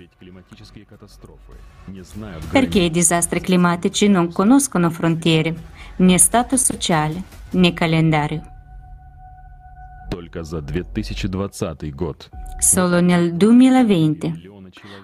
[2.50, 5.54] Perché i disastri climatici non conoscono frontiere,
[5.98, 8.42] né stato sociale, né calendario.
[12.60, 14.52] Solo nel 2020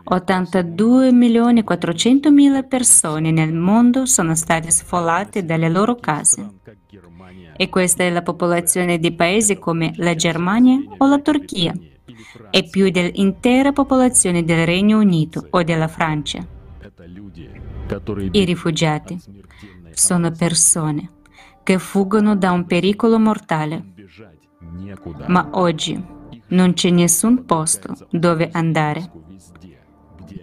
[0.03, 6.47] 82 milioni e 400 mila persone nel mondo sono state sfollate dalle loro case.
[7.55, 11.73] E questa è la popolazione di paesi come la Germania o la Turchia,
[12.49, 16.45] e più dell'intera popolazione del Regno Unito o della Francia.
[18.31, 19.19] I rifugiati
[19.91, 21.11] sono persone
[21.63, 23.93] che fuggono da un pericolo mortale.
[25.27, 26.01] Ma oggi
[26.47, 29.11] non c'è nessun posto dove andare.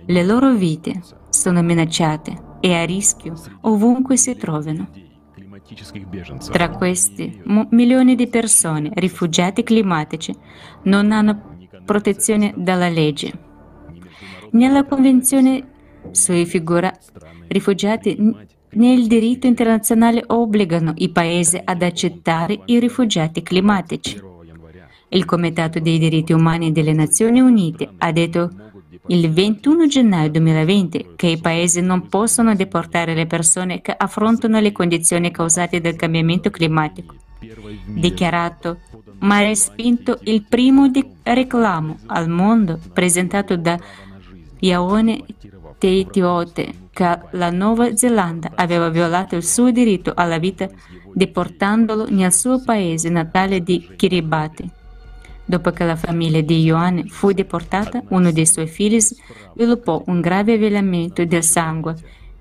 [0.09, 4.89] Le loro vite sono minacciate e a rischio ovunque si trovino.
[6.53, 10.33] Tra questi, milioni di persone, rifugiati climatici,
[10.85, 13.33] non hanno protezione dalla legge.
[14.53, 15.67] Nella Convenzione
[16.13, 16.93] sui figura,
[17.49, 18.17] rifugiati
[18.71, 24.21] nel diritto internazionale obbligano i paesi ad accettare i rifugiati climatici.
[25.09, 28.51] Il Comitato dei diritti umani delle Nazioni Unite ha detto
[29.09, 34.73] il 21 gennaio 2020 che i paesi non possono deportare le persone che affrontano le
[34.73, 37.15] condizioni causate dal cambiamento climatico.
[37.87, 38.79] Dichiarato,
[39.21, 40.91] ma respinto il primo
[41.23, 43.79] reclamo al mondo presentato da
[44.61, 45.25] Iaone
[45.79, 50.69] Teitiote che la Nuova Zelanda aveva violato il suo diritto alla vita
[51.13, 54.71] deportandolo nel suo paese natale di Kiribati.
[55.49, 60.55] Dopo che la famiglia di Ioane fu deportata, uno dei suoi figli sviluppò un grave
[60.55, 61.95] avvelenamento del sangue.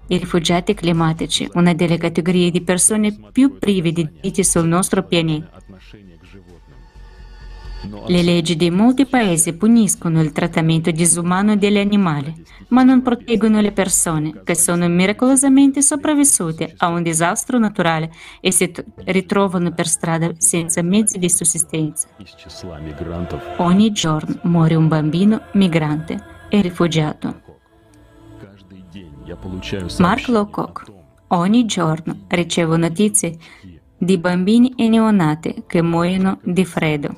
[0.08, 5.62] I rifugiati climatici, una delle categorie di persone più prive di diritti sul nostro pianeta.
[8.08, 12.34] Le leggi di molti paesi puniscono il trattamento disumano degli animali,
[12.70, 18.12] ma non proteggono le persone che sono miracolosamente sopravvissute a un disastro naturale
[18.42, 18.72] e si
[19.06, 22.08] ritrovano per strada senza mezzi di sussistenza.
[23.58, 27.42] Ogni giorno muore un bambino migrante e rifugiato.
[30.00, 30.94] Mark Lowcock.
[31.30, 33.38] Ogni giorno ricevo notizie
[33.98, 37.16] di bambini e neonati che muoiono di freddo.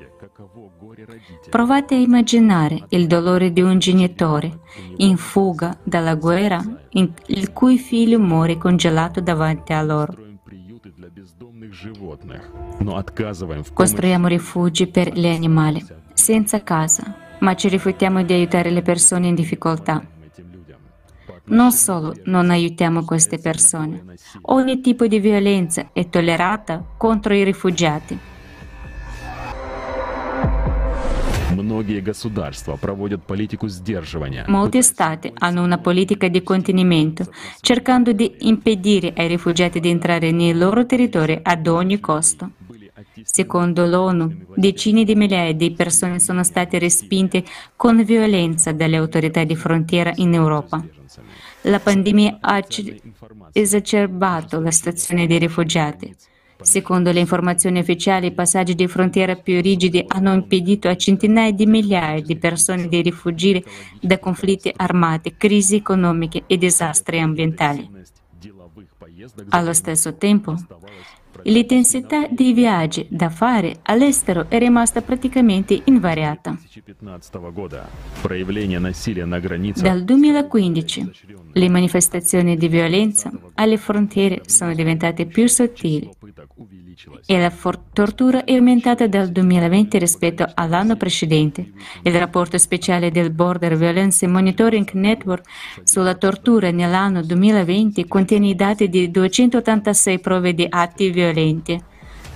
[1.50, 4.60] Provate a immaginare il dolore di un genitore
[4.98, 10.14] in fuga dalla guerra il cui figlio muore congelato davanti a loro.
[13.74, 19.36] Costruiamo rifugi per gli animali, senza casa, ma ci rifiutiamo di aiutare le persone in
[19.36, 20.06] difficoltà.
[21.46, 24.04] Non solo non aiutiamo queste persone,
[24.42, 28.36] ogni tipo di violenza è tollerata contro i rifugiati.
[34.48, 37.30] Molti stati hanno una politica di contenimento,
[37.62, 42.52] cercando di impedire ai rifugiati di entrare nei loro territori ad ogni costo.
[43.24, 47.44] Secondo l'ONU, decine di migliaia di persone sono state respinte
[47.76, 50.84] con violenza dalle autorità di frontiera in Europa.
[51.62, 52.64] La pandemia ha
[53.52, 56.16] esacerbato la situazione dei rifugiati.
[56.62, 61.66] Secondo le informazioni ufficiali, i passaggi di frontiera più rigidi hanno impedito a centinaia di
[61.66, 63.64] migliaia di persone di rifuggire
[64.02, 67.90] da conflitti armati, crisi economiche e disastri ambientali.
[69.50, 70.56] Allo stesso tempo,
[71.44, 76.58] l'intensità dei viaggi da fare all'estero è rimasta praticamente invariata.
[79.76, 81.12] Dal 2015
[81.54, 86.10] le manifestazioni di violenza alle frontiere sono diventate più sottili
[87.26, 87.52] e la
[87.94, 91.72] tortura è aumentata dal 2020 rispetto all'anno precedente.
[92.02, 95.48] Il rapporto speciale del Border Violence Monitoring Network
[95.84, 101.80] sulla tortura nell'anno 2020 contiene i dati di 286 prove di atti violenti,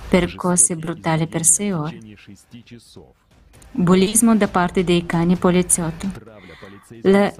[0.08, 1.98] percosse brutali per sei ore,
[3.72, 6.10] bullismo da parte dei cani poliziotti,
[7.02, 7.32] la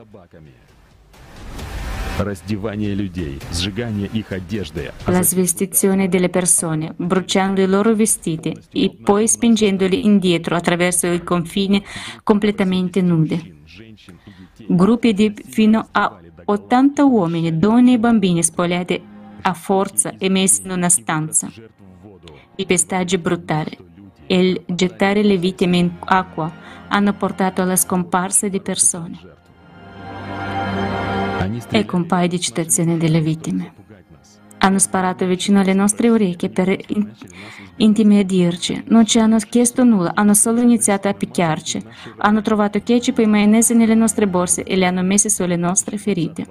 [5.06, 11.82] la svestizione delle persone, bruciando i loro vestiti e poi spingendoli indietro attraverso il confine
[12.22, 13.62] completamente nude.
[14.66, 19.02] Gruppi di fino a 80 uomini, donne e bambini spogliati
[19.40, 21.50] a forza e messi in una stanza.
[22.56, 23.76] I pestaggi brutali
[24.26, 26.52] e il gettare le vittime in acqua
[26.88, 29.40] hanno portato alla scomparsa di persone.
[31.70, 33.72] Ecco un paio di citazioni delle vittime.
[34.58, 36.76] Hanno sparato vicino alle nostre orecchie per
[37.76, 41.82] intimidirci, non ci hanno chiesto nulla, hanno solo iniziato a picchiarci.
[42.18, 46.46] Hanno trovato ketchup e maionese nelle nostre borse e le hanno messe sulle nostre ferite.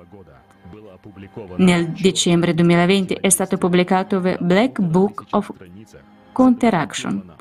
[1.58, 5.54] Nel dicembre 2020 è stato pubblicato The Black Book of
[6.34, 7.34] Counteraction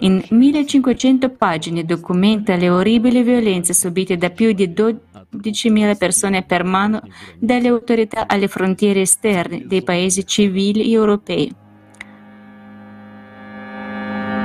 [0.00, 6.64] In 1500 pagine documenta le orribili violenze subite da più di 12 12.000 persone per
[6.64, 7.02] mano
[7.38, 11.52] dalle autorità alle frontiere esterne dei paesi civili europei.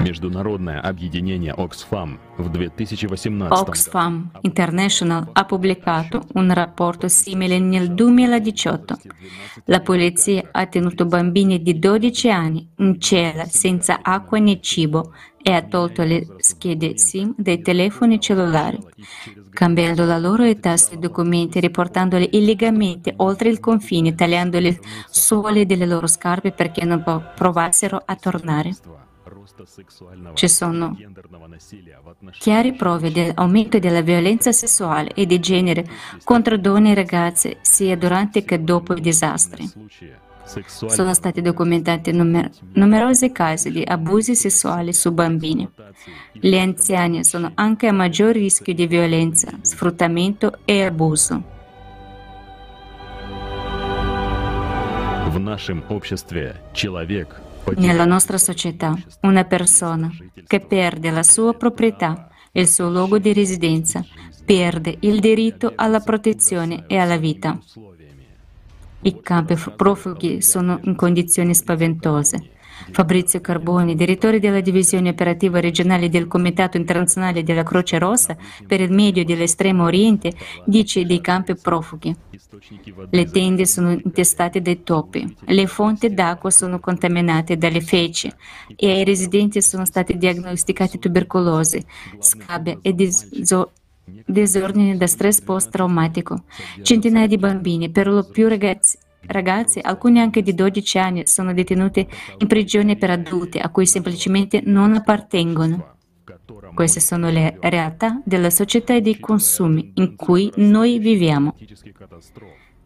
[0.02, 8.98] Международное объединение Oxfam в 2018 Oxfam International ha pubblicato un rapporto simile nel 2018.
[9.66, 15.14] La polizia ha tenuto bambini di 12 anni in cella senza acqua né cibo
[15.49, 18.81] e ha tolto le schede SIM dai telefoni cellulari,
[19.51, 25.87] cambiando la loro età sui documenti, riportandoli illegalmente oltre il confine, tagliando le suole delle
[25.87, 27.01] loro scarpe perché non
[27.37, 28.75] provassero a tornare.
[30.35, 30.97] Ci sono
[32.33, 35.87] chiare prove dell'aumento della violenza sessuale e di genere
[36.25, 39.71] contro donne e ragazze sia durante che dopo i disastri.
[40.47, 45.69] Sono stati documentati numer- numerosi casi di abusi sessuali su bambini.
[46.33, 51.55] Gli anziani sono anche a maggior rischio di violenza, sfruttamento e abuso.
[57.77, 60.11] Nella nostra società, una persona
[60.47, 64.05] che perde la sua proprietà e il suo luogo di residenza
[64.45, 67.59] perde il diritto alla protezione e alla vita.
[69.03, 72.51] I campi profughi sono in condizioni spaventose.
[72.91, 78.37] Fabrizio Carboni, direttore della divisione operativa regionale del Comitato internazionale della Croce Rossa
[78.67, 80.33] per il Medio dell'Estremo Oriente,
[80.65, 82.15] dice dei campi profughi.
[83.11, 88.31] Le tende sono intestate dai topi, le fonti d'acqua sono contaminate dalle feci
[88.77, 91.85] e ai residenti sono state diagnosticate tubercolosi,
[92.19, 93.73] scabbia e diso-
[94.25, 96.45] disordini da stress post-traumatico.
[96.83, 102.07] Centinaia di bambini, per lo più ragazzi, ragazzi, alcuni anche di 12 anni, sono detenuti
[102.39, 105.95] in prigione per adulti a cui semplicemente non appartengono.
[106.75, 111.55] Queste sono le realtà della società e dei consumi in cui noi viviamo.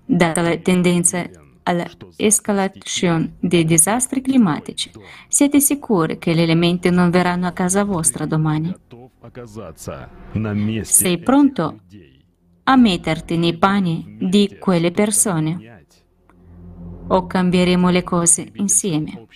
[0.04, 1.28] Data la tendenza
[1.62, 4.90] all'escalation dei disastri climatici,
[5.28, 8.74] siete sicuri che gli elementi non verranno a casa vostra domani?
[10.84, 11.80] Sei pronto
[12.64, 15.70] a metterti nei panni di quelle persone?
[17.12, 19.26] o cambieremo le cose insieme.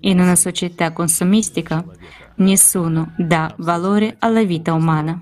[0.00, 1.84] In una società consumistica
[2.36, 5.20] nessuno dà valore alla vita umana,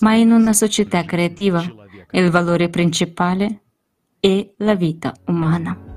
[0.00, 1.64] ma in una società creativa
[2.10, 3.62] il valore principale
[4.18, 5.91] è la vita umana.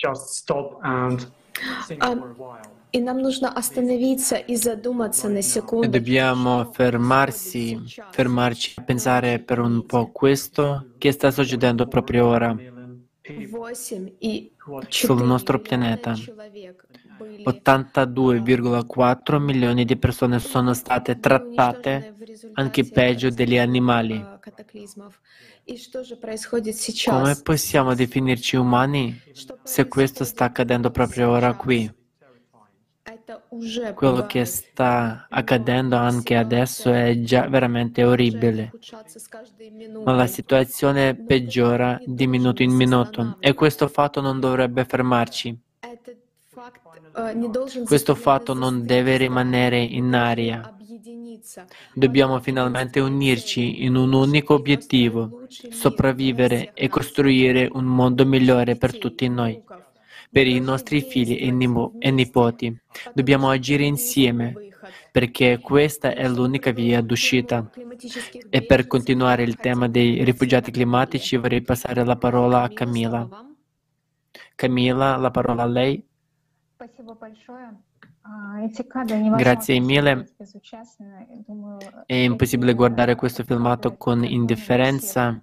[0.00, 1.26] just stop and
[1.86, 2.62] think Um, for a while.
[2.92, 5.88] И нам нужно остановиться и задуматься на E секунду.
[5.90, 7.78] dobbiamo fermarsi,
[8.10, 12.56] fermarci a pensare per un po' questo che sta succedendo proprio ora.
[14.88, 16.14] sul nostro pianeta.
[17.45, 22.15] 82,4 milioni di persone sono state trattate
[22.53, 24.25] anche peggio degli animali.
[27.05, 29.21] Come possiamo definirci umani
[29.63, 31.99] se questo sta accadendo proprio ora qui?
[33.93, 38.71] Quello che sta accadendo anche adesso è già veramente orribile,
[40.03, 45.59] ma la situazione peggiora di minuto in minuto e questo fatto non dovrebbe fermarci.
[47.85, 50.75] Questo fatto non deve rimanere in aria.
[51.93, 59.27] Dobbiamo finalmente unirci in un unico obiettivo, sopravvivere e costruire un mondo migliore per tutti
[59.27, 59.61] noi
[60.31, 61.53] per i nostri figli e,
[61.99, 62.81] e nipoti.
[63.13, 64.53] Dobbiamo agire insieme
[65.11, 67.69] perché questa è l'unica via d'uscita.
[68.49, 73.27] E per continuare il tema dei rifugiati climatici vorrei passare la parola a Camilla.
[74.55, 76.03] Camilla, la parola a lei.
[79.35, 80.33] Grazie mille.
[82.05, 85.41] È impossibile guardare questo filmato con indifferenza.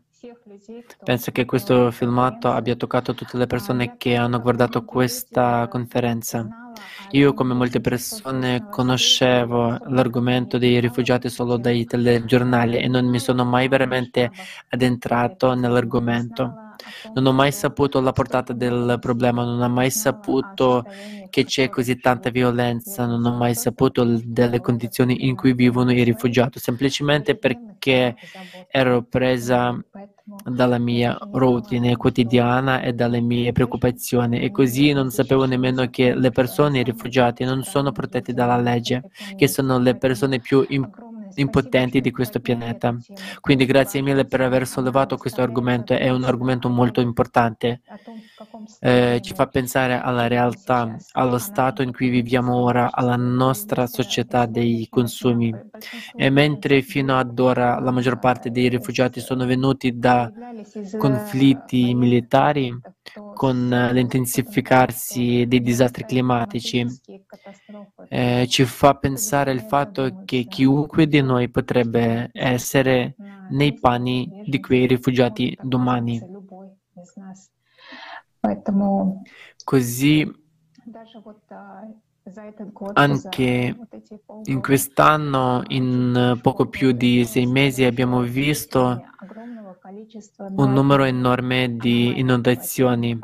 [1.04, 6.67] Penso che questo filmato abbia toccato tutte le persone che hanno guardato questa conferenza.
[7.12, 13.44] Io, come molte persone, conoscevo l'argomento dei rifugiati solo dai telegiornali e non mi sono
[13.44, 14.30] mai veramente
[14.68, 16.52] addentrato nell'argomento.
[17.14, 20.84] Non ho mai saputo la portata del problema, non ho mai saputo
[21.28, 26.02] che c'è così tanta violenza, non ho mai saputo delle condizioni in cui vivono i
[26.02, 28.14] rifugiati, semplicemente perché
[28.70, 29.76] ero presa
[30.44, 34.40] dalla mia routine quotidiana e dalle mie preoccupazioni.
[34.40, 39.10] E così non sapevo nemmeno che le persone, i rifugiati, non sono protetti dalla legge,
[39.36, 41.07] che sono le persone più importanti
[41.40, 42.96] impotenti di questo pianeta.
[43.40, 47.80] Quindi grazie mille per aver sollevato questo argomento, è un argomento molto importante.
[48.80, 54.46] Eh, ci fa pensare alla realtà, allo stato in cui viviamo ora, alla nostra società
[54.46, 55.54] dei consumi.
[56.14, 60.30] E mentre fino ad ora la maggior parte dei rifugiati sono venuti da
[60.98, 62.76] conflitti militari,
[63.34, 66.86] con l'intensificarsi dei disastri climatici,
[68.08, 73.14] eh, ci fa pensare il fatto che chiunque di noi potrebbe essere
[73.48, 76.20] nei panni di quei rifugiati domani.
[79.64, 80.26] Così
[82.94, 83.76] anche
[84.44, 89.02] in quest'anno, in poco più di sei mesi, abbiamo visto
[90.56, 93.18] un numero enorme di inondazioni,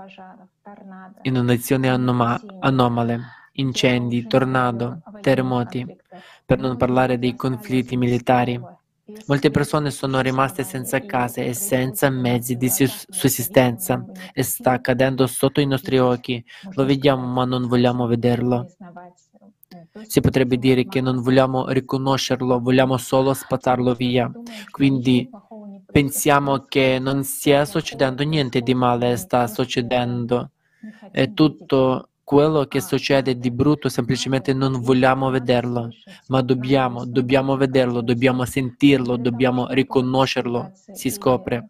[1.22, 3.20] inondazioni anoma- anomale,
[3.52, 5.86] incendi, tornado, terremoti,
[6.44, 8.60] per non parlare dei conflitti militari.
[9.26, 15.60] Molte persone sono rimaste senza case e senza mezzi di sussistenza e sta accadendo sotto
[15.60, 16.42] i nostri occhi.
[16.72, 18.66] Lo vediamo ma non vogliamo vederlo.
[20.06, 24.30] Si potrebbe dire che non vogliamo riconoscerlo, vogliamo solo spazzarlo via.
[24.70, 25.28] Quindi
[25.90, 30.50] pensiamo che non stia succedendo niente di male, sta succedendo.
[31.10, 35.90] È tutto quello che succede di brutto semplicemente non vogliamo vederlo,
[36.28, 41.68] ma dobbiamo, dobbiamo vederlo, dobbiamo sentirlo, dobbiamo riconoscerlo, si scopre.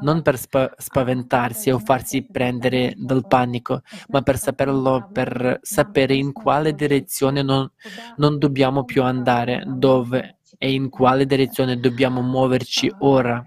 [0.00, 6.32] Non per spa- spaventarsi o farsi prendere dal panico, ma per saperlo, per sapere in
[6.32, 7.70] quale direzione non,
[8.16, 13.44] non dobbiamo più andare, dove e in quale direzione dobbiamo muoverci ora.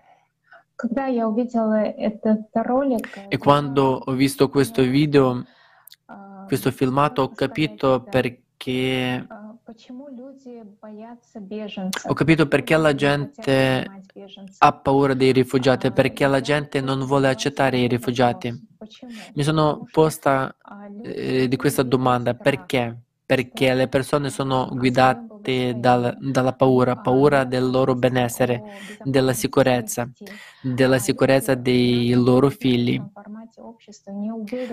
[3.30, 5.46] E quando ho visto questo video,
[6.46, 9.26] questo filmato ho capito perché
[12.08, 13.86] ho capito perché la gente
[14.58, 18.68] ha paura dei rifugiati, perché la gente non vuole accettare i rifugiati.
[19.34, 20.56] Mi sono posta
[21.02, 23.05] eh, di questa domanda, perché?
[23.26, 28.62] Perché le persone sono guidate dal, dalla paura, paura del loro benessere,
[29.04, 30.08] della sicurezza,
[30.62, 33.02] della sicurezza dei loro figli.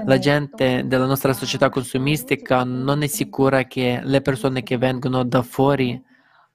[0.04, 5.42] La gente della nostra società consumistica non è sicura che le persone che vengono da
[5.42, 6.00] fuori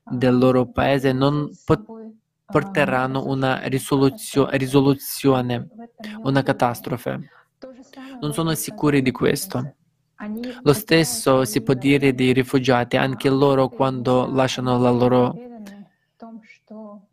[0.04, 1.50] del loro paese non
[2.45, 5.68] porteranno una risoluzio- risoluzione,
[6.24, 7.30] una catastrofe.
[8.22, 9.76] Non sono sicuri di questo.
[10.63, 15.36] Lo stesso si può dire dei rifugiati, anche loro quando lasciano loro,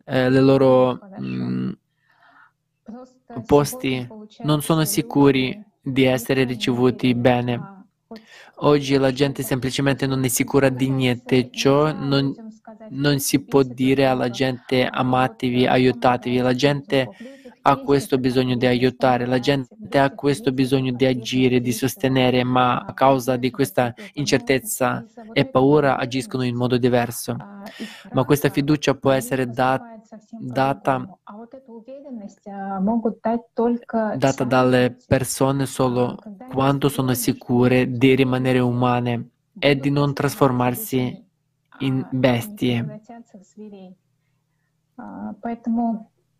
[0.05, 1.71] eh, le loro mh, mm,
[3.45, 4.07] posti
[4.39, 7.73] non sono sicuri di essere ricevuti bene.
[8.59, 12.33] Oggi la gente semplicemente non è sicura di niente, ciò non,
[12.89, 17.09] non si può dire alla gente amatevi, aiutatevi, la gente
[17.67, 22.77] ha questo bisogno di aiutare, la gente ha questo bisogno di agire, di sostenere, ma
[22.77, 25.03] a causa di questa incertezza
[25.33, 27.35] e paura agiscono in modo diverso.
[28.11, 29.95] Ma questa fiducia può essere data
[30.29, 31.19] data,
[34.15, 36.17] data dalle persone solo
[36.51, 41.23] quando sono sicure di rimanere umane e di non trasformarsi
[41.79, 43.01] in bestie.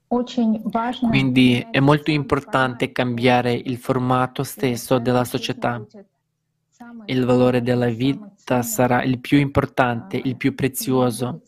[0.08, 5.84] Quindi è molto importante cambiare il formato stesso della società.
[7.06, 11.42] Il valore della vita sarà il più importante, il più prezioso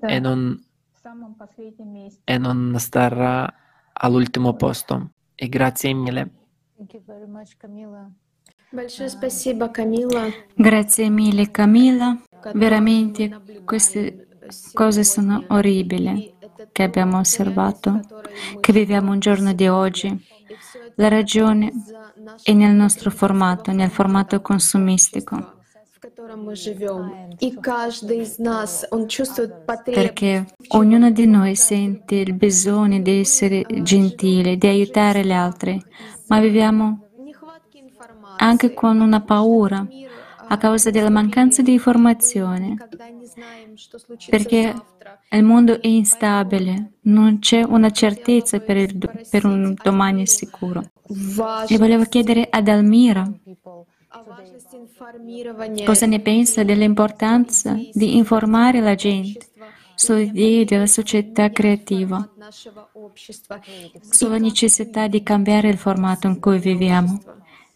[0.00, 0.64] e non,
[2.24, 3.54] e non starà
[3.92, 5.10] all'ultimo posto.
[5.34, 6.30] E grazie mille.
[10.54, 12.22] Grazie mille Camilla.
[12.52, 14.28] Veramente queste
[14.72, 16.34] cose sono orribili
[16.72, 18.00] che abbiamo osservato,
[18.60, 20.26] che viviamo un giorno di oggi.
[20.96, 21.72] La ragione
[22.42, 25.52] è nel nostro formato, nel formato consumistico.
[29.84, 35.82] Perché ognuno di noi sente il bisogno di essere gentile, di aiutare gli altri,
[36.28, 37.04] ma viviamo
[38.36, 39.86] anche con una paura
[40.46, 42.76] a causa della mancanza di informazione,
[44.28, 44.74] perché
[45.30, 50.82] il mondo è instabile, non c'è una certezza per, il, per un domani sicuro.
[51.68, 53.30] E volevo chiedere ad Almira
[55.84, 59.46] cosa ne pensa dell'importanza di informare la gente
[59.94, 62.28] sulle idee della società creativa,
[64.10, 67.20] sulla necessità di cambiare il formato in cui viviamo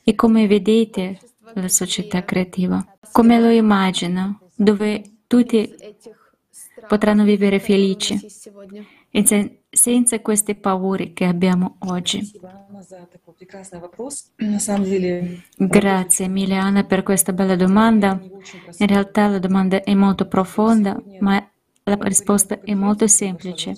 [0.03, 1.19] e come vedete
[1.55, 5.75] la società creativa, come lo immagina, dove tutti
[6.87, 8.19] potranno vivere felici
[9.71, 12.31] senza queste paure che abbiamo oggi.
[15.57, 18.21] Grazie mille Anna per questa bella domanda.
[18.79, 21.51] In realtà la domanda è molto profonda, ma
[21.85, 23.75] la risposta è molto semplice,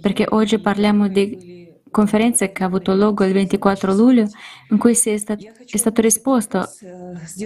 [0.00, 4.26] perché oggi parliamo di conferenza che ha avuto luogo il 24 luglio,
[4.70, 6.68] in cui è stato, è stato risposto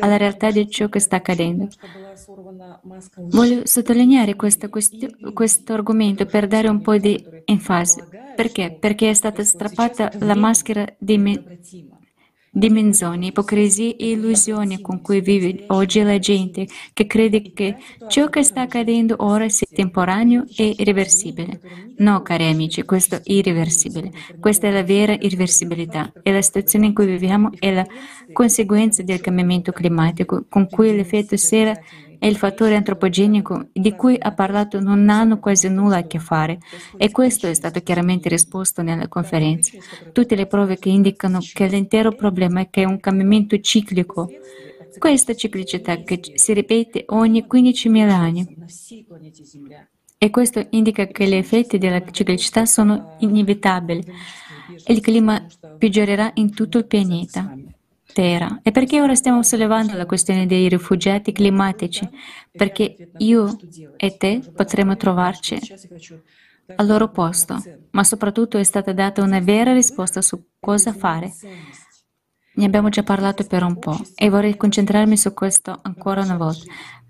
[0.00, 1.68] alla realtà di ciò che sta accadendo.
[3.16, 8.02] Voglio sottolineare questo, questo, questo argomento per dare un po' di enfasi.
[8.36, 8.76] Perché?
[8.78, 11.16] Perché è stata strappata la maschera di,
[12.54, 17.76] me, di menzogne, ipocrisie e illusioni con cui vive oggi la gente che crede che
[18.08, 21.60] ciò che sta accadendo ora sia temporaneo e irreversibile.
[21.98, 24.10] No, cari amici, questo è irreversibile.
[24.40, 27.86] Questa è la vera irreversibilità e la situazione in cui viviamo è la
[28.32, 31.78] conseguenza del cambiamento climatico con cui l'effetto sera
[32.24, 36.58] e il fattore antropogenico di cui ha parlato non hanno quasi nulla a che fare
[36.96, 39.76] e questo è stato chiaramente risposto nella conferenza.
[40.10, 44.30] Tutte le prove che indicano che l'intero problema è che è un cambiamento ciclico.
[44.98, 48.56] Questa ciclicità che si ripete ogni 15.000 anni.
[50.16, 54.02] E questo indica che gli effetti della ciclicità sono inevitabili.
[54.86, 55.44] Il clima
[55.76, 57.54] peggiorerà in tutto il pianeta
[58.14, 58.60] terra.
[58.62, 62.08] E perché ora stiamo sollevando la questione dei rifugiati climatici?
[62.54, 63.64] Perché io
[63.96, 65.60] e te potremo trovarci
[66.76, 71.36] al loro posto, ma soprattutto è stata data una vera risposta su cosa fare.
[72.56, 76.64] Ne abbiamo già parlato per un po' e vorrei concentrarmi su questo ancora una volta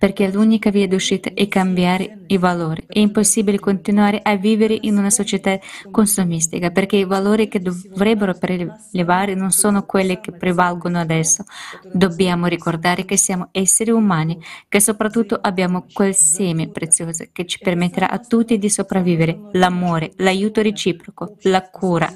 [0.05, 2.85] perché l'unica via d'uscita è cambiare i valori.
[2.87, 5.59] È impossibile continuare a vivere in una società
[5.91, 11.45] consumistica, perché i valori che dovrebbero prelevare non sono quelli che prevalgono adesso.
[11.91, 14.39] Dobbiamo ricordare che siamo esseri umani,
[14.69, 20.61] che soprattutto abbiamo quel seme prezioso che ci permetterà a tutti di sopravvivere, l'amore, l'aiuto
[20.61, 22.13] reciproco, la cura.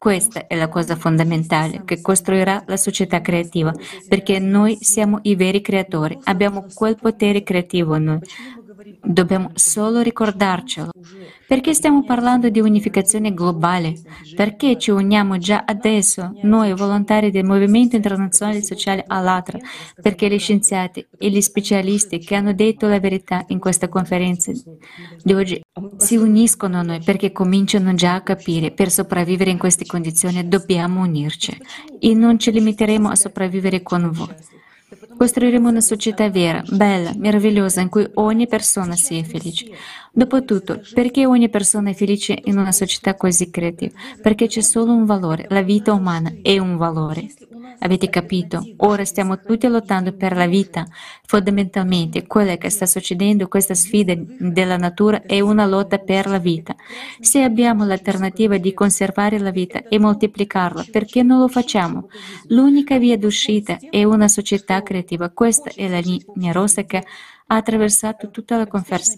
[0.00, 3.70] Questa è la cosa fondamentale che costruirà la società creativa,
[4.08, 8.18] perché noi siamo i veri creatori, abbiamo quel potere creativo noi.
[9.02, 10.90] Dobbiamo solo ricordarcelo.
[11.46, 13.94] Perché stiamo parlando di unificazione globale?
[14.34, 19.58] Perché ci uniamo già adesso, noi volontari del Movimento Internazionale Sociale Allatra?
[20.00, 24.52] Perché gli scienziati e gli specialisti che hanno detto la verità in questa conferenza
[25.22, 25.60] di oggi
[25.96, 31.00] si uniscono a noi perché cominciano già a capire per sopravvivere in queste condizioni dobbiamo
[31.02, 31.56] unirci
[31.98, 34.59] e non ci limiteremo a sopravvivere con voi.
[35.20, 39.66] Costruiremo una società vera, bella, meravigliosa, in cui ogni persona sia felice.
[40.14, 43.92] Dopotutto, perché ogni persona è felice in una società così creativa?
[44.22, 47.28] Perché c'è solo un valore, la vita umana è un valore.
[47.78, 48.66] Avete capito?
[48.78, 50.86] Ora stiamo tutti lottando per la vita.
[51.24, 56.74] Fondamentalmente, quello che sta succedendo, questa sfida della natura, è una lotta per la vita.
[57.20, 62.08] Se abbiamo l'alternativa di conservare la vita e moltiplicarla, perché non lo facciamo?
[62.48, 65.30] L'unica via d'uscita è una società creativa.
[65.30, 69.16] Questa è la linea rossa che ha attraversato tutta la conferenza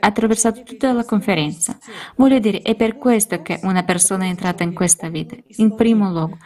[0.00, 1.78] ha attraversato tutta la conferenza.
[2.16, 6.10] Voglio dire, è per questo che una persona è entrata in questa vita, in primo
[6.10, 6.38] luogo.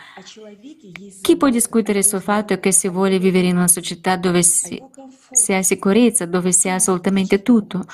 [1.20, 4.80] Chi può discutere sul fatto che si vuole vivere in una società dove si,
[5.30, 7.84] si ha sicurezza, dove si ha assolutamente tutto?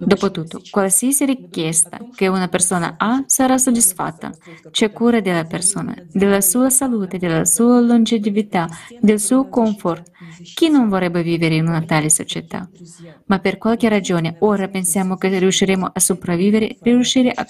[0.00, 4.30] Dopotutto, qualsiasi richiesta che una persona ha sarà soddisfatta.
[4.70, 8.68] C'è cura della persona, della sua salute, della sua longevità,
[9.00, 10.12] del suo comfort.
[10.54, 12.68] Chi non vorrebbe vivere in una tale società?
[13.26, 17.44] Ma per qualche ragione ora pensiamo che riusciremo a sopravvivere, riuscire a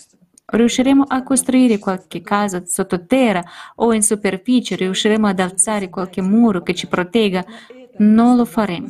[0.51, 3.45] Riusciremo a costruire qualche casa sottoterra
[3.75, 7.45] o in superficie, riusciremo ad alzare qualche muro che ci protegga
[7.99, 8.89] non lo faremo.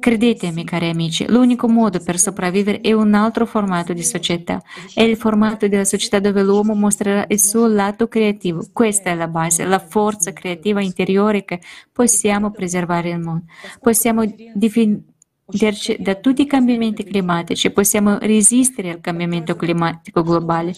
[0.00, 4.62] Credetemi, cari amici, l'unico modo per sopravvivere è un altro formato di società.
[4.92, 8.66] È il formato della società dove l'uomo mostrerà il suo lato creativo.
[8.72, 11.60] Questa è la base, la forza creativa interiore che
[11.92, 13.44] possiamo preservare il mondo.
[13.80, 14.24] Possiamo
[14.54, 15.13] definire
[15.98, 20.74] da tutti i cambiamenti climatici, possiamo resistere al cambiamento climatico globale.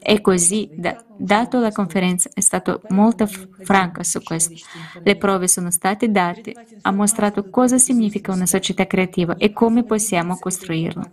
[0.00, 4.54] E così, da, dato la conferenza è stata molto franca su questo.
[5.02, 10.38] Le prove sono state date, ha mostrato cosa significa una società creativa e come possiamo
[10.38, 11.10] costruirla.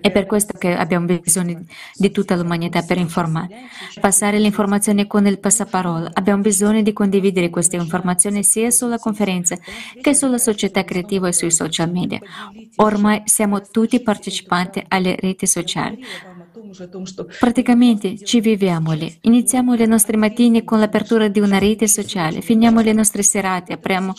[0.00, 1.64] È per questo che abbiamo bisogno
[1.94, 3.68] di tutta l'umanità per informare.
[4.00, 6.12] Passare l'informazione con il passaparola.
[6.14, 9.58] Abbiamo bisogno di condividere queste informazioni sia sulla conferenza
[10.00, 12.20] che sulla società creativa e sui social social media.
[12.76, 15.98] Ormai siamo tutti partecipanti alle reti sociali.
[17.38, 19.16] Praticamente ci viviamo lì.
[19.22, 24.12] Iniziamo le nostre mattine con l'apertura di una rete sociale, finiamo le nostre serate, apriamo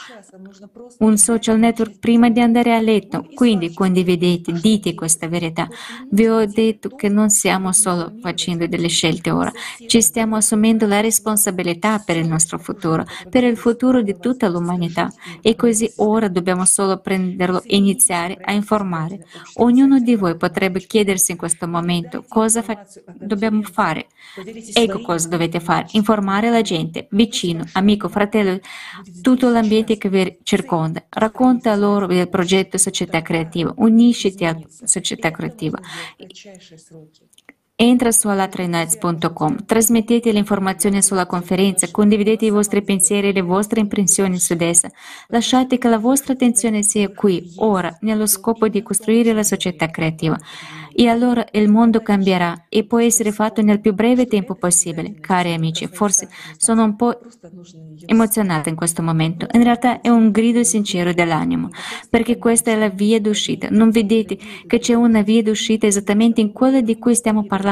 [0.99, 3.27] un social network prima di andare a letto.
[3.33, 5.67] Quindi condividete, dite questa verità.
[6.09, 9.51] Vi ho detto che non stiamo solo facendo delle scelte ora,
[9.87, 15.11] ci stiamo assumendo la responsabilità per il nostro futuro, per il futuro di tutta l'umanità.
[15.41, 19.25] E così ora dobbiamo solo prenderlo e iniziare a informare.
[19.55, 24.07] Ognuno di voi potrebbe chiedersi in questo momento cosa fa- dobbiamo fare.
[24.73, 28.59] Ecco cosa dovete fare, informare la gente, vicino, amico, fratello,
[29.21, 31.05] tutto l'ambiente che vi circonda.
[31.09, 35.79] Racconta loro del progetto Società Creativa, unisciti alla Società Creativa.
[37.77, 43.81] Entra su alatrainights.com, trasmettete le informazioni sulla conferenza, condividete i vostri pensieri e le vostre
[43.81, 44.89] impressioni su essa.
[45.27, 50.37] Lasciate che la vostra attenzione sia qui, ora, nello scopo di costruire la società creativa.
[50.97, 55.15] E allora il mondo cambierà e può essere fatto nel più breve tempo possibile.
[55.19, 57.19] Cari amici, forse sono un po'
[58.05, 59.45] emozionata in questo momento.
[59.51, 61.67] In realtà è un grido sincero dell'animo,
[62.09, 63.67] perché questa è la via d'uscita.
[63.69, 67.63] Non vedete che c'è una via d'uscita esattamente in quella di cui stiamo parlando,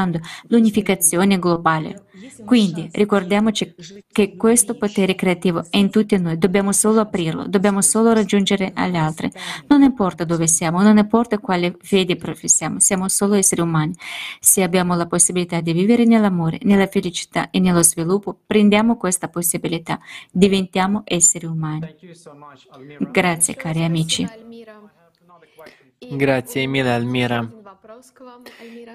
[0.48, 2.06] l'unificazione globale.
[2.46, 3.76] Quindi ricordiamoci
[4.12, 8.96] che questo potere creativo è in tutti noi, dobbiamo solo aprirlo, dobbiamo solo raggiungere agli
[8.96, 9.32] altri.
[9.68, 13.94] Non importa dove siamo, non importa quale fede professiamo, siamo solo esseri umani.
[14.40, 20.00] Se abbiamo la possibilità di vivere nell'amore, nella felicità e nello sviluppo, prendiamo questa possibilità,
[20.32, 21.96] diventiamo esseri umani.
[23.12, 24.28] Grazie cari amici.
[26.12, 27.62] Grazie mille Almira.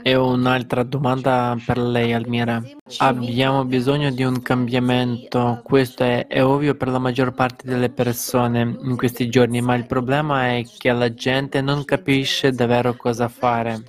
[0.03, 2.63] E un'altra domanda per lei Almira.
[2.99, 8.79] Abbiamo bisogno di un cambiamento, questo è, è, ovvio per la maggior parte delle persone
[8.81, 13.83] in questi giorni, ma il problema è che la gente non capisce davvero cosa fare.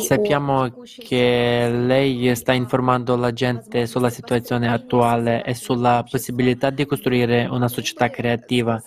[0.00, 7.46] Sappiamo che lei sta informando la gente sulla situazione attuale e sulla possibilità di costruire
[7.50, 8.82] una società creativa,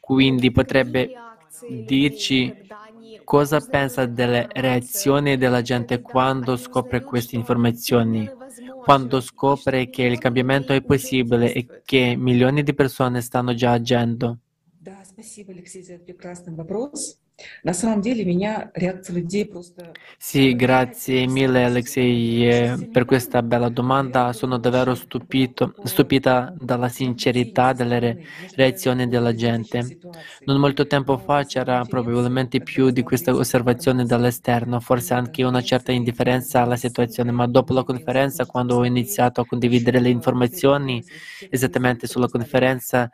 [0.00, 1.12] quindi potrebbe
[1.68, 2.63] dirci
[3.24, 8.30] cosa pensa delle reazioni della gente quando scopre queste informazioni,
[8.82, 14.38] quando scopre che il cambiamento è possibile e che milioni di persone stanno già agendo.
[20.16, 24.32] Sì, grazie mille Alexei eh, per questa bella domanda.
[24.32, 28.24] Sono davvero stupito, stupita dalla sincerità delle re-
[28.54, 29.98] reazioni della gente.
[30.44, 35.92] Non molto tempo fa c'era probabilmente più di questa osservazione dall'esterno, forse anche una certa
[35.92, 41.04] indifferenza alla situazione, ma dopo la conferenza, quando ho iniziato a condividere le informazioni
[41.50, 43.10] esattamente sulla conferenza,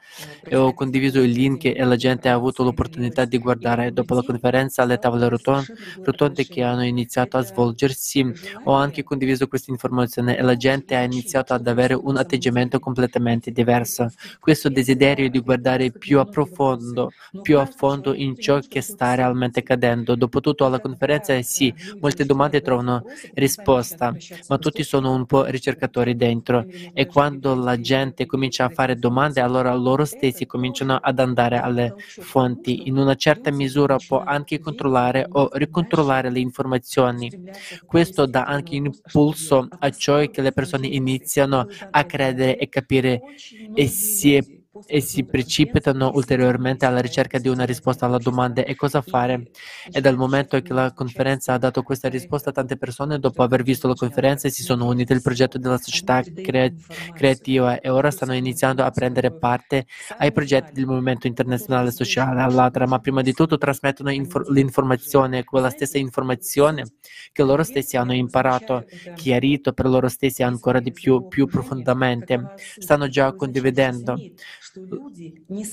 [0.53, 3.93] ho condiviso il link e la gente ha avuto l'opportunità di guardare.
[3.93, 8.27] Dopo dopo la conferenza alle tavole rotonde che hanno iniziato a svolgersi,
[8.65, 13.53] ho anche condiviso questa informazione e la gente ha iniziato ad avere un atteggiamento completamente
[13.53, 14.11] diverso.
[14.41, 19.61] Questo desiderio di guardare più a profondo, più a fondo in ciò che sta realmente
[19.61, 20.17] accadendo.
[20.17, 23.05] Dopotutto alla conferenza sì, molte domande trovano
[23.35, 24.15] risposta,
[24.49, 29.41] ma tutti sono un po' ricercatori dentro e quando la gente comincia a fare domande,
[29.41, 32.89] allora loro stessi cominciano ad andare alle fonti.
[32.89, 37.33] In una certa misura può anche controllare o ricontrollare le informazioni.
[37.85, 43.23] Questo dà anche impulso a ciò che le persone iniziano a credere e capire
[43.73, 44.45] e si è
[44.93, 49.49] e si precipitano ulteriormente alla ricerca di una risposta alla domanda e cosa fare.
[49.91, 53.87] E dal momento che la conferenza ha dato questa risposta, tante persone, dopo aver visto
[53.87, 56.73] la conferenza, si sono unite al progetto della società crea-
[57.13, 59.87] creativa e ora stanno iniziando a prendere parte
[60.19, 65.71] ai progetti del movimento internazionale sociale all'altra, ma prima di tutto trasmettono infor- l'informazione, quella
[65.71, 66.93] stessa informazione
[67.33, 72.51] che loro stessi hanno imparato, chiarito per loro stessi ancora di più, più profondamente.
[72.79, 74.23] Stanno già condividendo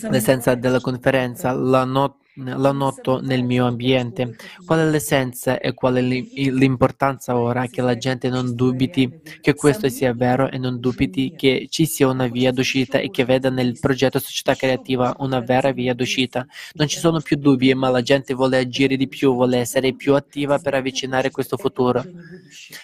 [0.10, 4.36] l'essenza della conferenza, la, not- la noto nel mio ambiente.
[4.66, 7.66] Qual è l'essenza e qual è l'importanza ora?
[7.68, 12.08] Che la gente non dubiti che questo sia vero e non dubiti che ci sia
[12.08, 16.46] una via d'uscita e che veda nel progetto Società Creativa una vera via d'uscita.
[16.74, 20.14] Non ci sono più dubbi, ma la gente vuole agire di più, vuole essere più
[20.14, 22.04] attiva per avvicinare questo futuro.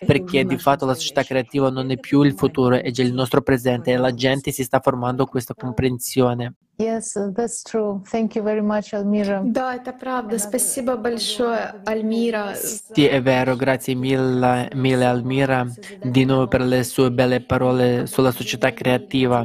[0.06, 3.42] Perché di fatto la società creativa non è più il futuro, è già il nostro
[3.42, 6.56] presente e la gente si sta formando questa comprensione.
[6.79, 8.03] Yes, that's true.
[8.07, 9.43] Thank you very much, Almira.
[9.45, 10.39] Да, это правда.
[10.39, 12.55] Спасибо большое, Альмира.
[12.55, 15.67] Sì, è vero, grazie mille, mille Almira
[16.01, 19.45] di nuovo per le sue belle parole sulla società creativa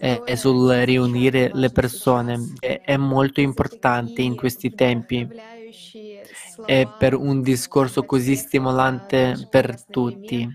[0.00, 2.52] e, e sul riunire le persone.
[2.60, 5.28] È, è molto importante in questi tempi
[6.66, 10.48] e per un discorso così stimolante per tutti.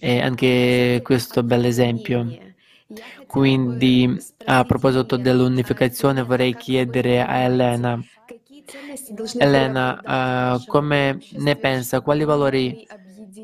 [0.00, 2.26] E anche questo bel esempio.
[3.25, 8.01] Quindi, a proposito dell'unificazione, vorrei chiedere a Elena.
[9.37, 12.01] Elena, uh, come ne pensa?
[12.01, 12.77] Quali valori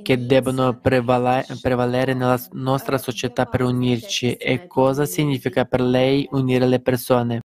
[0.02, 6.68] che devono prevale- prevalere nella nostra società per unirci e cosa significa per lei unire
[6.68, 7.42] le persone?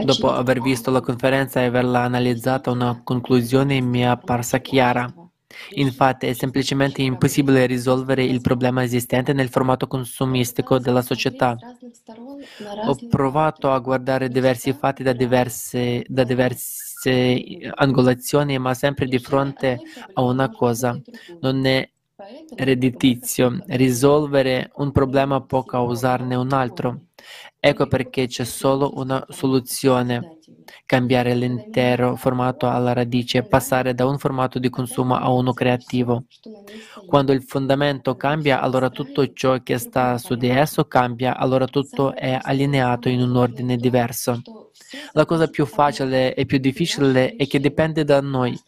[0.00, 5.08] Dopo aver visto la conferenza e averla analizzata, una conclusione mi è apparsa chiara.
[5.74, 11.60] Infatti è semplicemente impossibile risolvere il problema esistente nel formato consumistico della società.
[12.82, 19.82] Ho provato a guardare diversi fatti da diverse, da diverse angolazioni, ma sempre di fronte
[20.14, 20.98] a una cosa.
[21.40, 21.88] Non è
[22.54, 23.62] redditizio.
[23.66, 27.00] Risolvere un problema può causarne un altro.
[27.58, 30.38] Ecco perché c'è solo una soluzione
[30.84, 36.24] cambiare l'intero formato alla radice, passare da un formato di consumo a uno creativo.
[37.06, 42.14] Quando il fondamento cambia, allora tutto ciò che sta su di esso cambia, allora tutto
[42.14, 44.40] è allineato in un ordine diverso.
[45.12, 48.58] La cosa più facile e più difficile è che dipende da noi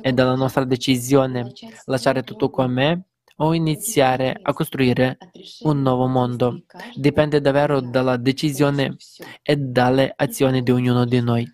[0.00, 1.52] e dalla nostra decisione
[1.86, 3.06] lasciare tutto come
[3.36, 5.18] o iniziare a costruire
[5.62, 6.62] un nuovo mondo.
[6.94, 8.96] Dipende davvero dalla decisione
[9.42, 11.48] e dalle azioni di ognuno di noi.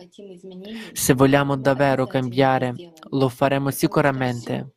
[0.93, 2.75] Se vogliamo davvero cambiare,
[3.11, 4.75] lo faremo sicuramente,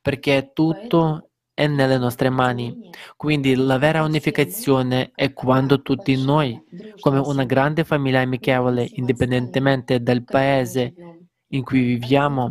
[0.00, 2.90] perché tutto è nelle nostre mani.
[3.16, 6.60] Quindi la vera unificazione è quando tutti noi,
[7.00, 10.94] come una grande famiglia amichevole, indipendentemente dal paese
[11.48, 12.50] in cui viviamo,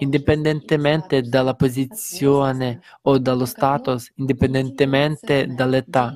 [0.00, 6.14] indipendentemente dalla posizione o dallo status, indipendentemente dall'età.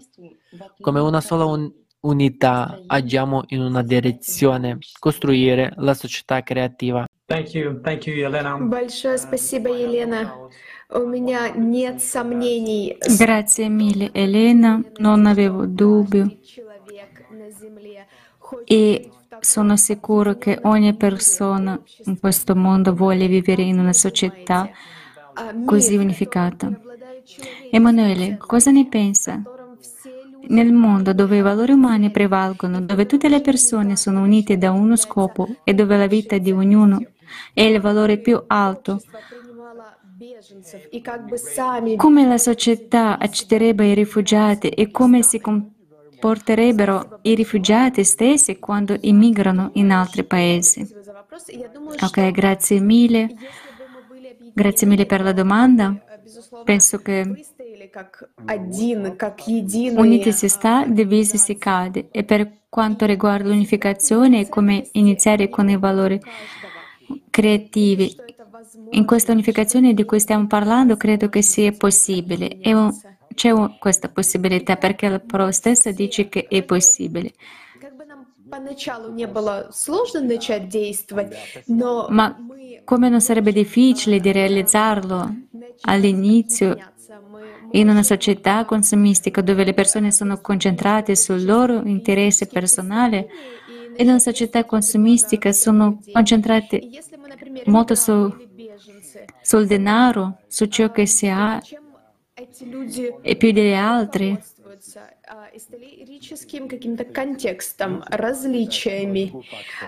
[0.80, 1.70] Come una sola un-
[2.00, 7.06] unità agiamo in una direzione, costruire la società creativa.
[7.26, 8.56] Thank you, thank you, Елена.
[8.58, 10.34] Большое спасибо, Елена.
[10.92, 12.96] У меня нет сомнений.
[13.16, 18.06] Grazie mille Elena, non avevo dubbio Человек на земле
[18.66, 24.69] e sono sicuro che ogni persona in questo mondo vuole vivere in una società
[25.65, 26.71] così unificata.
[27.71, 29.41] Emanuele, cosa ne pensa?
[30.47, 34.95] Nel mondo dove i valori umani prevalgono, dove tutte le persone sono unite da uno
[34.95, 37.01] scopo e dove la vita di ognuno
[37.53, 39.01] è il valore più alto,
[41.97, 45.41] come la società accetterebbe i rifugiati e come si
[46.25, 50.81] comporterebbero i rifugiati stessi quando immigrano in altri paesi?
[52.01, 53.35] Ok, grazie mille.
[54.51, 55.95] Grazie mille per la domanda.
[56.63, 57.45] Penso che
[59.95, 62.07] Uniti si sta, divisi si cade.
[62.09, 66.19] E per quanto riguarda l'unificazione come iniziare con i valori
[67.29, 68.15] creativi,
[68.91, 72.57] in questa unificazione di cui stiamo parlando credo che sia possibile.
[72.63, 72.91] Un,
[73.35, 77.33] c'è un, questa possibilità perché la parola stessa dice che è possibile.
[82.09, 82.35] Ma
[82.83, 85.35] come non sarebbe difficile di realizzarlo
[85.81, 86.77] all'inizio
[87.71, 93.27] in una società consumistica dove le persone sono concentrate sul loro interesse personale,
[93.97, 96.81] in una società consumistica sono concentrate
[97.65, 98.33] molto su,
[99.41, 101.61] sul denaro, su ciò che si ha
[103.21, 104.37] e più degli altri.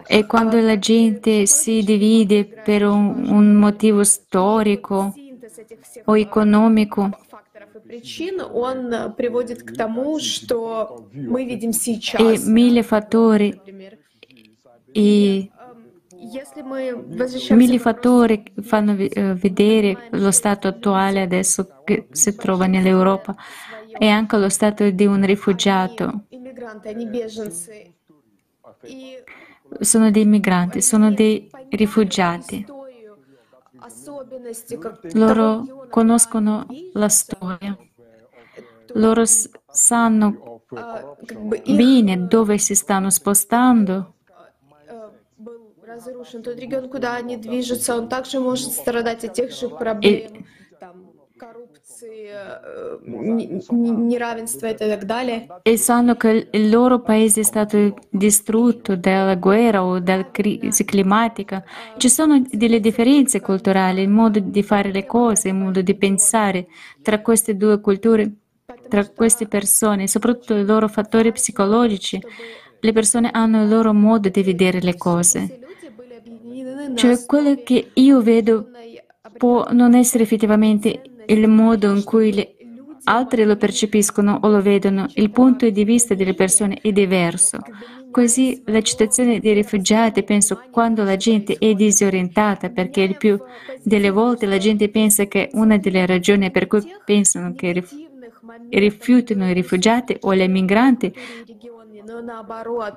[0.07, 5.13] E quando la gente si divide per un, un motivo storico
[6.05, 7.09] o economico,
[12.17, 13.61] e mille fattori
[14.93, 15.51] e
[17.51, 23.35] Mille fattori fanno eh, vedere lo stato attuale adesso che si trova nell'Europa
[23.97, 26.25] e anche lo stato di un rifugiato.
[29.79, 32.65] Sono dei migranti, sono dei rifugiati.
[35.13, 37.77] Loro conoscono la storia,
[38.93, 40.63] loro sanno
[41.65, 44.15] bene dove si stanno spostando
[45.86, 50.46] разрушен тот регион, куда они движутся, он также может страдать от тех же проблем,
[50.78, 51.12] там,
[51.42, 51.82] corruzione,
[54.06, 55.48] neravенства e так далее.
[55.64, 61.64] E sanno che il loro paese è stato distrutto dalla guerra o dalla crisi climatica.
[61.96, 66.68] Ci sono delle differenze culturali, il modo di fare le cose, il modo di pensare
[67.02, 68.30] tra queste due culture,
[68.88, 72.20] tra queste persone, soprattutto i loro fattori psicologici.
[72.80, 75.58] Le persone hanno il loro modo di vedere le cose.
[76.95, 78.69] Cioè quello che io vedo
[79.37, 82.55] può non essere effettivamente il modo in cui le
[83.03, 87.59] altri lo percepiscono o lo vedono, il punto di vista delle persone è diverso.
[88.11, 93.39] Così la citazione dei rifugiati, penso, quando la gente è disorientata, perché il più
[93.83, 97.83] delle volte la gente pensa che una delle ragioni per cui pensano che
[98.69, 101.13] rifiutano i rifugiati o gli migranti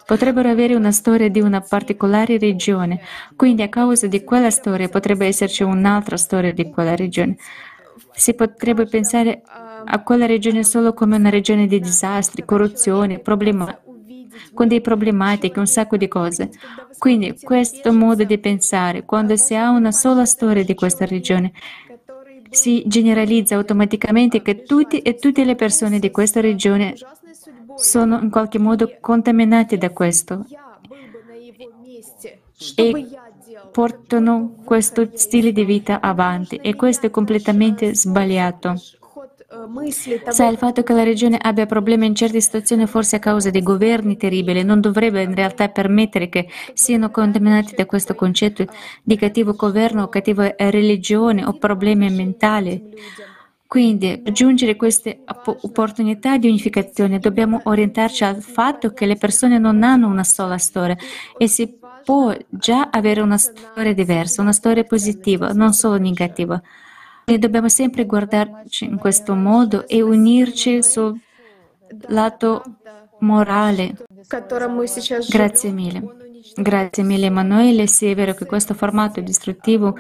[0.05, 3.01] potrebbero avere una storia di una particolare regione,
[3.35, 7.37] quindi a causa di quella storia potrebbe esserci un'altra storia di quella regione.
[8.13, 9.43] Si potrebbe pensare
[9.85, 13.79] a quella regione solo come una regione di disastri, corruzione, problema,
[14.55, 16.51] con dei problematiche, un sacco di cose.
[16.99, 21.53] Quindi questo modo di pensare, quando si ha una sola storia di questa regione,
[22.51, 26.95] si generalizza automaticamente che tutti e tutte le persone di questa regione
[27.77, 30.45] sono in qualche modo contaminati da questo
[32.75, 33.07] e
[33.71, 38.75] portano questo stile di vita avanti e questo è completamente sbagliato.
[40.29, 43.63] Sai, il fatto che la regione abbia problemi in certe situazioni forse a causa di
[43.63, 48.65] governi terribili non dovrebbe in realtà permettere che siano contaminati da questo concetto
[49.03, 52.95] di cattivo governo o cattiva religione o problemi mentali.
[53.71, 60.09] Quindi, raggiungere queste opportunità di unificazione dobbiamo orientarci al fatto che le persone non hanno
[60.09, 60.97] una sola storia
[61.39, 66.61] e si può già avere una storia diversa, una storia positiva, non solo negativa.
[67.25, 71.17] E dobbiamo sempre guardarci in questo modo e unirci sul
[72.09, 72.65] lato
[73.21, 73.99] morale.
[75.29, 76.03] Grazie mille.
[76.57, 77.87] Grazie mille Emanuele.
[77.87, 79.97] Sì, è vero che questo formato distruttivo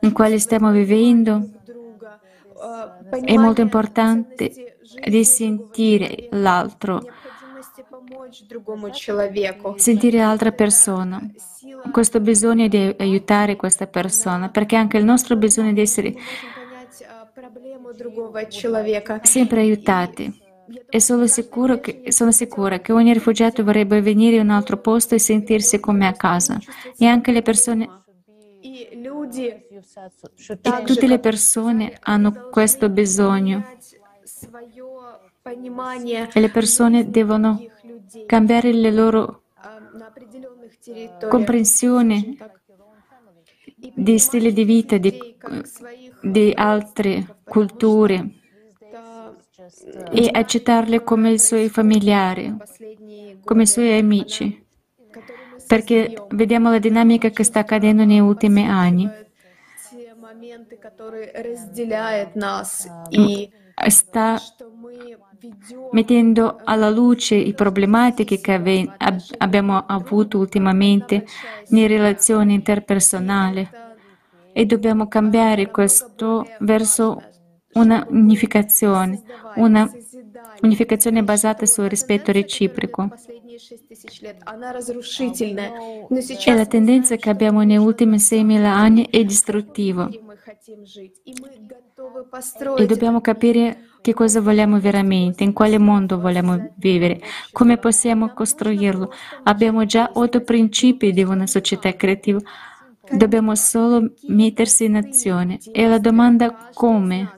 [0.00, 1.50] in quale stiamo vivendo
[3.24, 7.00] è molto importante di sentire l'altro,
[9.76, 11.20] sentire l'altra persona.
[11.92, 16.14] Questo bisogno di aiutare questa persona, perché anche il nostro bisogno di essere
[19.22, 20.46] sempre aiutati.
[20.90, 21.24] E sono,
[21.80, 26.06] che, sono sicura che ogni rifugiato vorrebbe venire in un altro posto e sentirsi come
[26.06, 26.58] a casa.
[26.98, 27.88] E anche le persone
[29.30, 33.64] e tutte le persone hanno questo bisogno.
[36.32, 37.62] E le persone devono
[38.26, 39.44] cambiare le loro
[41.28, 42.38] comprensioni
[43.94, 45.36] di stile di vita di,
[46.22, 48.32] di altre culture
[50.10, 52.56] e accettarle come i suoi familiari,
[53.44, 54.66] come i suoi amici
[55.68, 59.08] perché vediamo la dinamica che sta accadendo negli ultimi anni.
[63.88, 64.38] sta
[65.90, 71.24] mettendo alla luce le problematiche che ave- ab- abbiamo avuto ultimamente
[71.68, 73.68] nelle relazioni interpersonali
[74.52, 77.22] e dobbiamo cambiare questo verso
[77.74, 79.22] una unificazione,
[79.54, 79.88] una
[80.62, 83.10] unificazione basata sul rispetto reciproco.
[86.44, 90.08] E la tendenza che abbiamo negli ultimi 6.000 anni è distruttiva.
[92.76, 97.20] E dobbiamo capire che cosa vogliamo veramente, in quale mondo vogliamo vivere,
[97.52, 99.10] come possiamo costruirlo.
[99.44, 102.40] Abbiamo già otto principi di una società creativa,
[103.10, 105.58] dobbiamo solo mettersi in azione.
[105.72, 107.34] E la domanda come?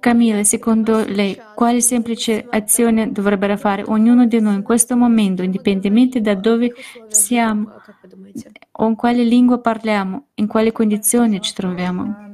[0.00, 6.20] Camilla, secondo lei, quali semplici azioni dovrebbero fare ognuno di noi in questo momento, indipendentemente
[6.20, 6.72] da dove
[7.08, 7.72] siamo
[8.70, 12.26] o in quale lingua parliamo, in quali condizioni ci troviamo?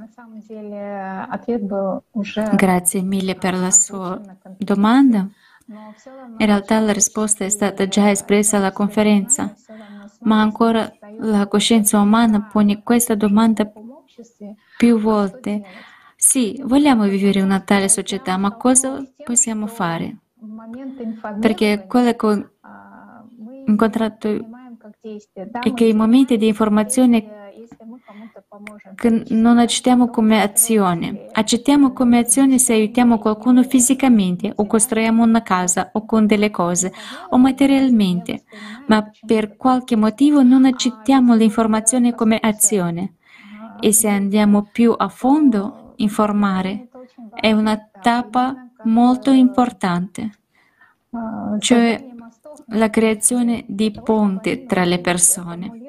[2.55, 4.21] Grazie mille per la sua
[4.59, 5.29] domanda.
[5.67, 9.55] In realtà la risposta è stata già espressa alla conferenza,
[10.21, 13.71] ma ancora la coscienza umana pone questa domanda
[14.77, 15.63] più volte.
[16.27, 20.17] Sì, vogliamo vivere una tale società, ma cosa possiamo fare?
[21.39, 22.51] Perché quello che ho
[23.67, 24.29] incontrato
[25.61, 27.53] è che i momenti di informazione
[29.29, 31.27] non accettiamo come azione.
[31.31, 36.91] Accettiamo come azione se aiutiamo qualcuno fisicamente o costruiamo una casa o con delle cose
[37.29, 38.45] o materialmente,
[38.87, 43.17] ma per qualche motivo non accettiamo l'informazione come azione.
[43.79, 46.89] E se andiamo più a fondo, informare
[47.35, 50.39] è una tappa molto importante,
[51.59, 52.13] cioè
[52.69, 55.85] la creazione di ponti tra le persone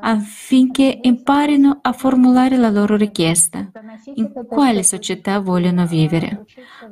[0.00, 3.70] affinché imparino a formulare la loro richiesta,
[4.14, 6.44] in quale società vogliono vivere,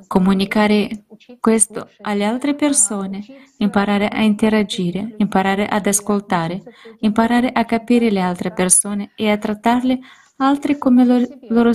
[0.06, 1.04] comunicare
[1.38, 3.24] questo alle altre persone,
[3.58, 6.62] imparare a interagire, imparare ad ascoltare,
[7.00, 9.98] imparare a capire le altre persone e a trattarle
[10.36, 11.70] altri come loro, loro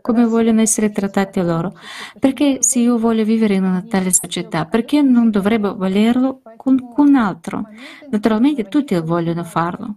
[0.00, 1.74] come vogliono essere trattati loro.
[2.18, 7.14] Perché se io voglio vivere in una tale società, perché non dovrebbe volerlo con un
[7.16, 7.68] altro?
[8.10, 9.96] Naturalmente tutti vogliono farlo.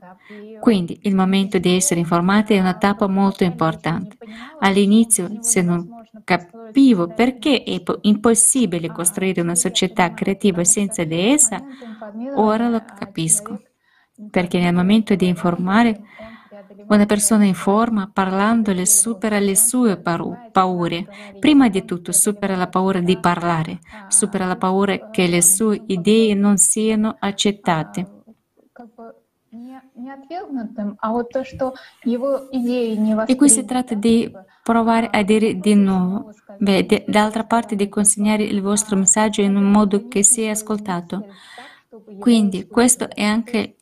[0.60, 4.18] Quindi il momento di essere informati è una tappa molto importante.
[4.60, 5.88] All'inizio, se non
[6.24, 11.62] capivo perché è impossibile costruire una società creativa senza di essa,
[12.36, 13.62] ora lo capisco.
[14.32, 16.02] Perché nel momento di informare
[16.88, 21.08] una persona informa parlandole supera le sue paure.
[21.40, 26.34] Prima di tutto supera la paura di parlare, supera la paura che le sue idee
[26.34, 28.24] non siano accettate.
[33.26, 34.32] E qui si tratta di
[34.62, 39.72] provare a dire di nuovo, beh, d'altra parte di consegnare il vostro messaggio in un
[39.72, 41.26] modo che sia ascoltato.
[42.20, 43.75] Quindi questo è anche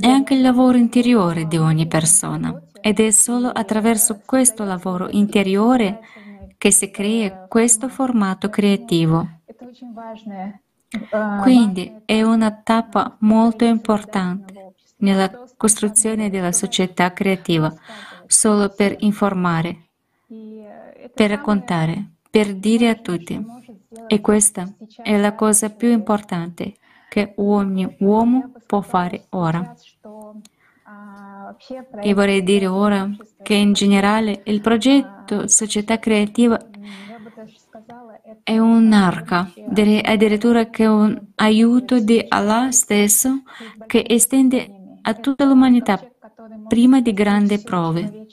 [0.00, 2.62] è anche il lavoro interiore di ogni persona.
[2.80, 6.00] ed è solo attraverso questo lavoro interiore
[6.56, 9.26] che si crea questo formato creativo.
[11.42, 17.72] Quindi è una tappa molto importante nella costruzione della società creativa,
[18.26, 19.90] solo per informare,
[21.14, 23.44] per raccontare, per dire a tutti.
[24.06, 24.72] E questa
[25.02, 26.74] è la cosa più importante
[27.08, 29.74] che ogni uomo può fare ora.
[32.00, 33.08] E vorrei dire ora
[33.42, 36.58] che in generale il progetto Società Creativa
[38.42, 39.52] è un'arca,
[40.02, 43.42] addirittura che è un aiuto di Allah stesso
[43.86, 45.98] che estende a tutta l'umanità
[46.66, 48.26] prima di grandi prove.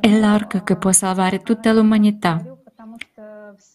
[0.00, 2.55] È l'arca che può salvare tutta l'umanità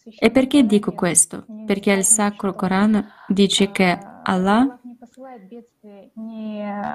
[0.04, 1.46] e perché dico questo?
[1.66, 4.80] Perché il Sacro Corano dice che Allah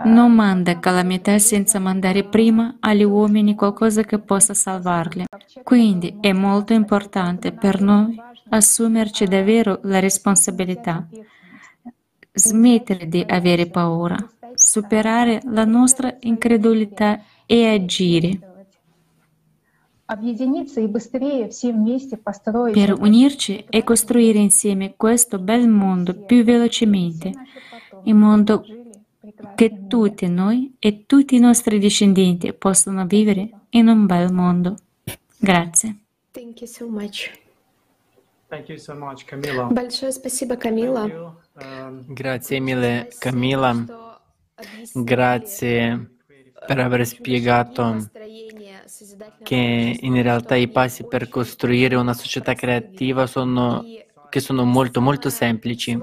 [0.04, 5.24] non manda calamità senza mandare prima agli uomini qualcosa che possa salvarli.
[5.62, 11.06] Quindi è molto importante per noi assumerci davvero la responsabilità,
[12.32, 14.16] smettere di avere paura,
[14.54, 18.45] superare la nostra incredulità e agire
[22.73, 27.31] Per unirci e costruire insieme questo bel mondo più velocemente,
[28.03, 28.63] in modo
[29.55, 34.75] che tutti noi e tutti i nostri discendenti possano vivere in un bel mondo.
[35.37, 35.95] Grazie.
[36.31, 37.31] Thank you so much.
[38.49, 39.69] Thank you so much, Camilla.
[39.71, 41.03] Большое спасибо, Камила.
[41.55, 44.19] Um, Grazie mille Camilla,
[44.93, 46.09] grazie
[46.67, 48.09] per aver spiegato
[49.42, 53.84] che in realtà i passi per costruire una società creativa sono,
[54.28, 55.98] che sono molto molto semplici.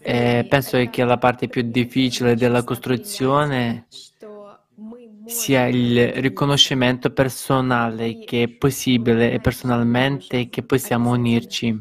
[0.00, 3.88] E penso che la parte più difficile della costruzione
[5.24, 11.78] sia il riconoscimento personale che è possibile e personalmente che possiamo unirci.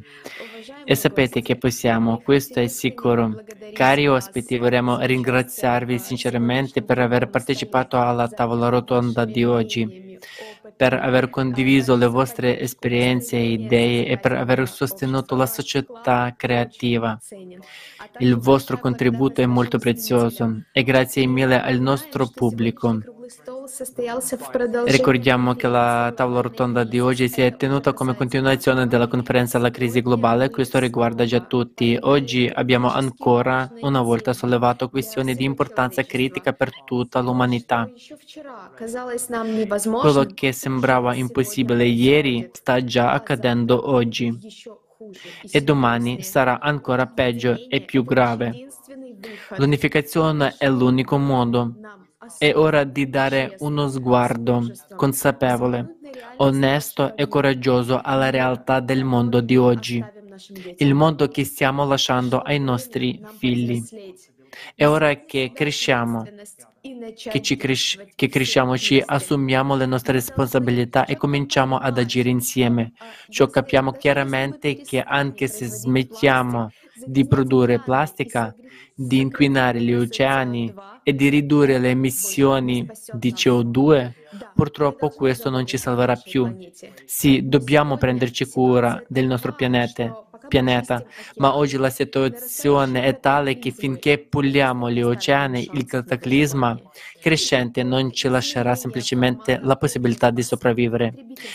[0.83, 3.43] E sapete che possiamo, questo è sicuro.
[3.73, 10.17] Cari ospiti, vorremmo ringraziarvi sinceramente per aver partecipato alla tavola rotonda di oggi,
[10.75, 17.19] per aver condiviso le vostre esperienze e idee e per aver sostenuto la società creativa.
[18.17, 22.99] Il vostro contributo è molto prezioso e grazie mille al nostro pubblico.
[24.85, 29.69] Ricordiamo che la tavola rotonda di oggi si è tenuta come continuazione della conferenza alla
[29.69, 31.97] crisi globale, questo riguarda già tutti.
[32.01, 37.89] Oggi abbiamo ancora una volta sollevato questioni di importanza critica per tutta l'umanità.
[40.01, 44.37] Quello che sembrava impossibile ieri sta già accadendo oggi
[45.49, 48.67] e domani sarà ancora peggio e più grave.
[49.55, 51.73] L'unificazione è l'unico modo.
[52.37, 55.95] È ora di dare uno sguardo consapevole,
[56.37, 60.07] onesto e coraggioso alla realtà del mondo di oggi,
[60.77, 63.83] il mondo che stiamo lasciando ai nostri figli.
[64.75, 66.31] È ora che cresciamo,
[67.27, 72.93] che, ci cres- che cresciamo, ci assumiamo le nostre responsabilità e cominciamo ad agire insieme.
[73.29, 76.73] Ciò capiamo chiaramente che anche se smettiamo
[77.05, 78.53] di produrre plastica,
[78.93, 80.73] di inquinare gli oceani
[81.03, 84.11] e di ridurre le emissioni di CO2,
[84.53, 86.55] purtroppo questo non ci salverà più.
[87.05, 91.01] Sì, dobbiamo prenderci cura del nostro pianeta, pianeta,
[91.37, 96.77] ma oggi la situazione è tale che finché puliamo gli oceani, il cataclisma
[97.21, 101.13] crescente non ci lascerà semplicemente la possibilità di sopravvivere.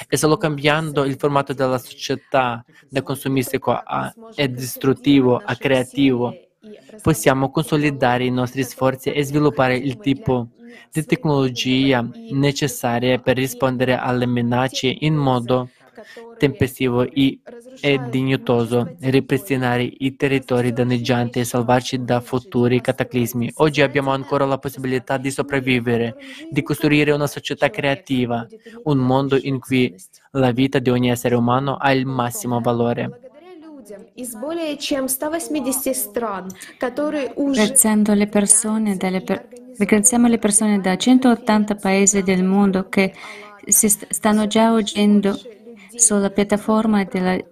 [0.09, 6.35] E solo cambiando il formato della società da consumistico a, e distruttivo a creativo
[7.03, 10.49] possiamo consolidare i nostri sforzi e sviluppare il tipo
[10.91, 15.69] di tecnologia necessaria per rispondere alle minacce in modo
[16.39, 23.53] tempestivo e dignitoso, ripristinare i territori danneggianti e salvarci da futuri cataclismi.
[23.57, 26.17] Oggi abbiamo ancora la possibilità di sopravvivere,
[26.51, 28.47] di costruire una società creativa,
[28.85, 29.95] un mondo in cui
[30.33, 33.21] la vita di ogni essere umano ha il massimo valore.
[37.37, 39.49] Ringraziando le persone, per...
[39.77, 43.13] ringraziamo le persone da 180 paesi del mondo che
[43.67, 45.39] si stanno già agendo
[45.97, 47.45] sulla piattaforma del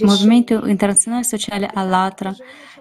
[0.00, 2.34] Movimento Internazionale Sociale Allatra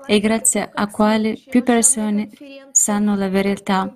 [0.06, 2.30] e grazie a quale più persone
[2.72, 3.96] sanno la verità.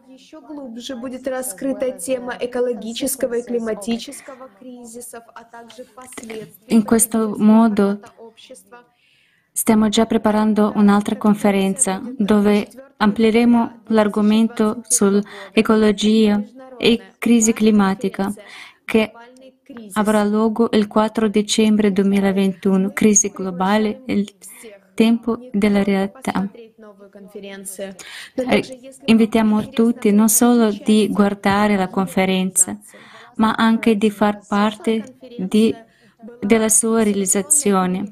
[6.67, 7.99] In questo modo
[9.51, 16.43] stiamo già preparando un'altra conferenza dove amplieremo l'argomento sull'ecologia
[16.77, 18.33] e crisi climatica
[18.83, 19.11] che
[19.93, 22.91] avrà luogo il 4 dicembre 2021.
[22.91, 24.33] Crisi globale, il
[24.93, 26.49] tempo della realtà.
[28.35, 32.77] Eh, invitiamo tutti non solo di guardare la conferenza,
[33.35, 35.73] ma anche di far parte di,
[36.39, 38.11] della sua realizzazione.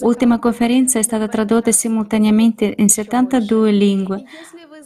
[0.00, 4.22] L'ultima conferenza è stata tradotta simultaneamente in 72 lingue,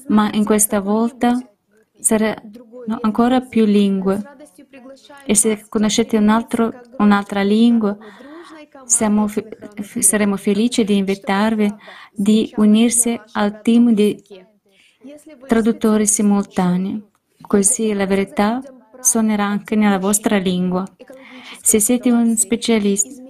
[0.09, 1.39] ma in questa volta
[2.01, 4.32] saranno ancora più lingue.
[5.27, 7.97] E se conoscete un altro, un'altra lingua,
[8.85, 9.29] siamo,
[10.01, 11.73] saremo felici di invitarvi
[12.13, 14.23] di unirsi al team di
[15.47, 17.03] traduttori simultanei,
[17.41, 18.61] così la verità
[19.01, 20.85] suonerà anche nella vostra lingua.
[21.61, 23.21] Se siete un specialista,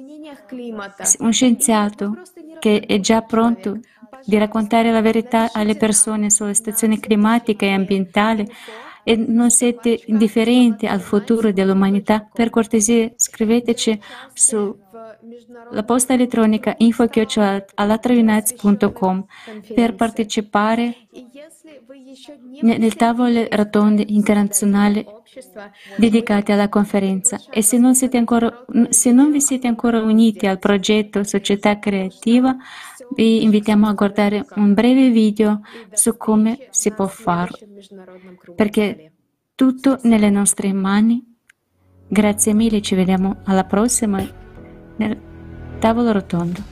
[1.19, 2.23] un scienziato
[2.59, 3.81] che è già pronto
[4.25, 8.47] di raccontare la verità alle persone sulla situazione climatica e ambientale,
[9.05, 14.01] e non siete indifferenti al futuro dell'umanità, per cortesia scriveteci
[14.33, 19.27] sulla posta elettronica info.alatraunites.com
[19.75, 20.95] per partecipare
[22.61, 25.05] nelle tavole rotonde internazionali
[25.97, 27.41] dedicate alla conferenza.
[27.51, 32.55] E se non, ancora, se non vi siete ancora uniti al progetto Società Creativa,
[33.15, 35.61] vi invitiamo a guardare un breve video
[35.93, 37.59] su come si può farlo,
[38.55, 38.92] perché
[39.55, 41.23] tutto nelle nostre mani.
[42.09, 44.23] Grazie mille, ci vediamo alla prossima
[44.97, 45.21] nel
[45.79, 46.72] tavolo rotondo.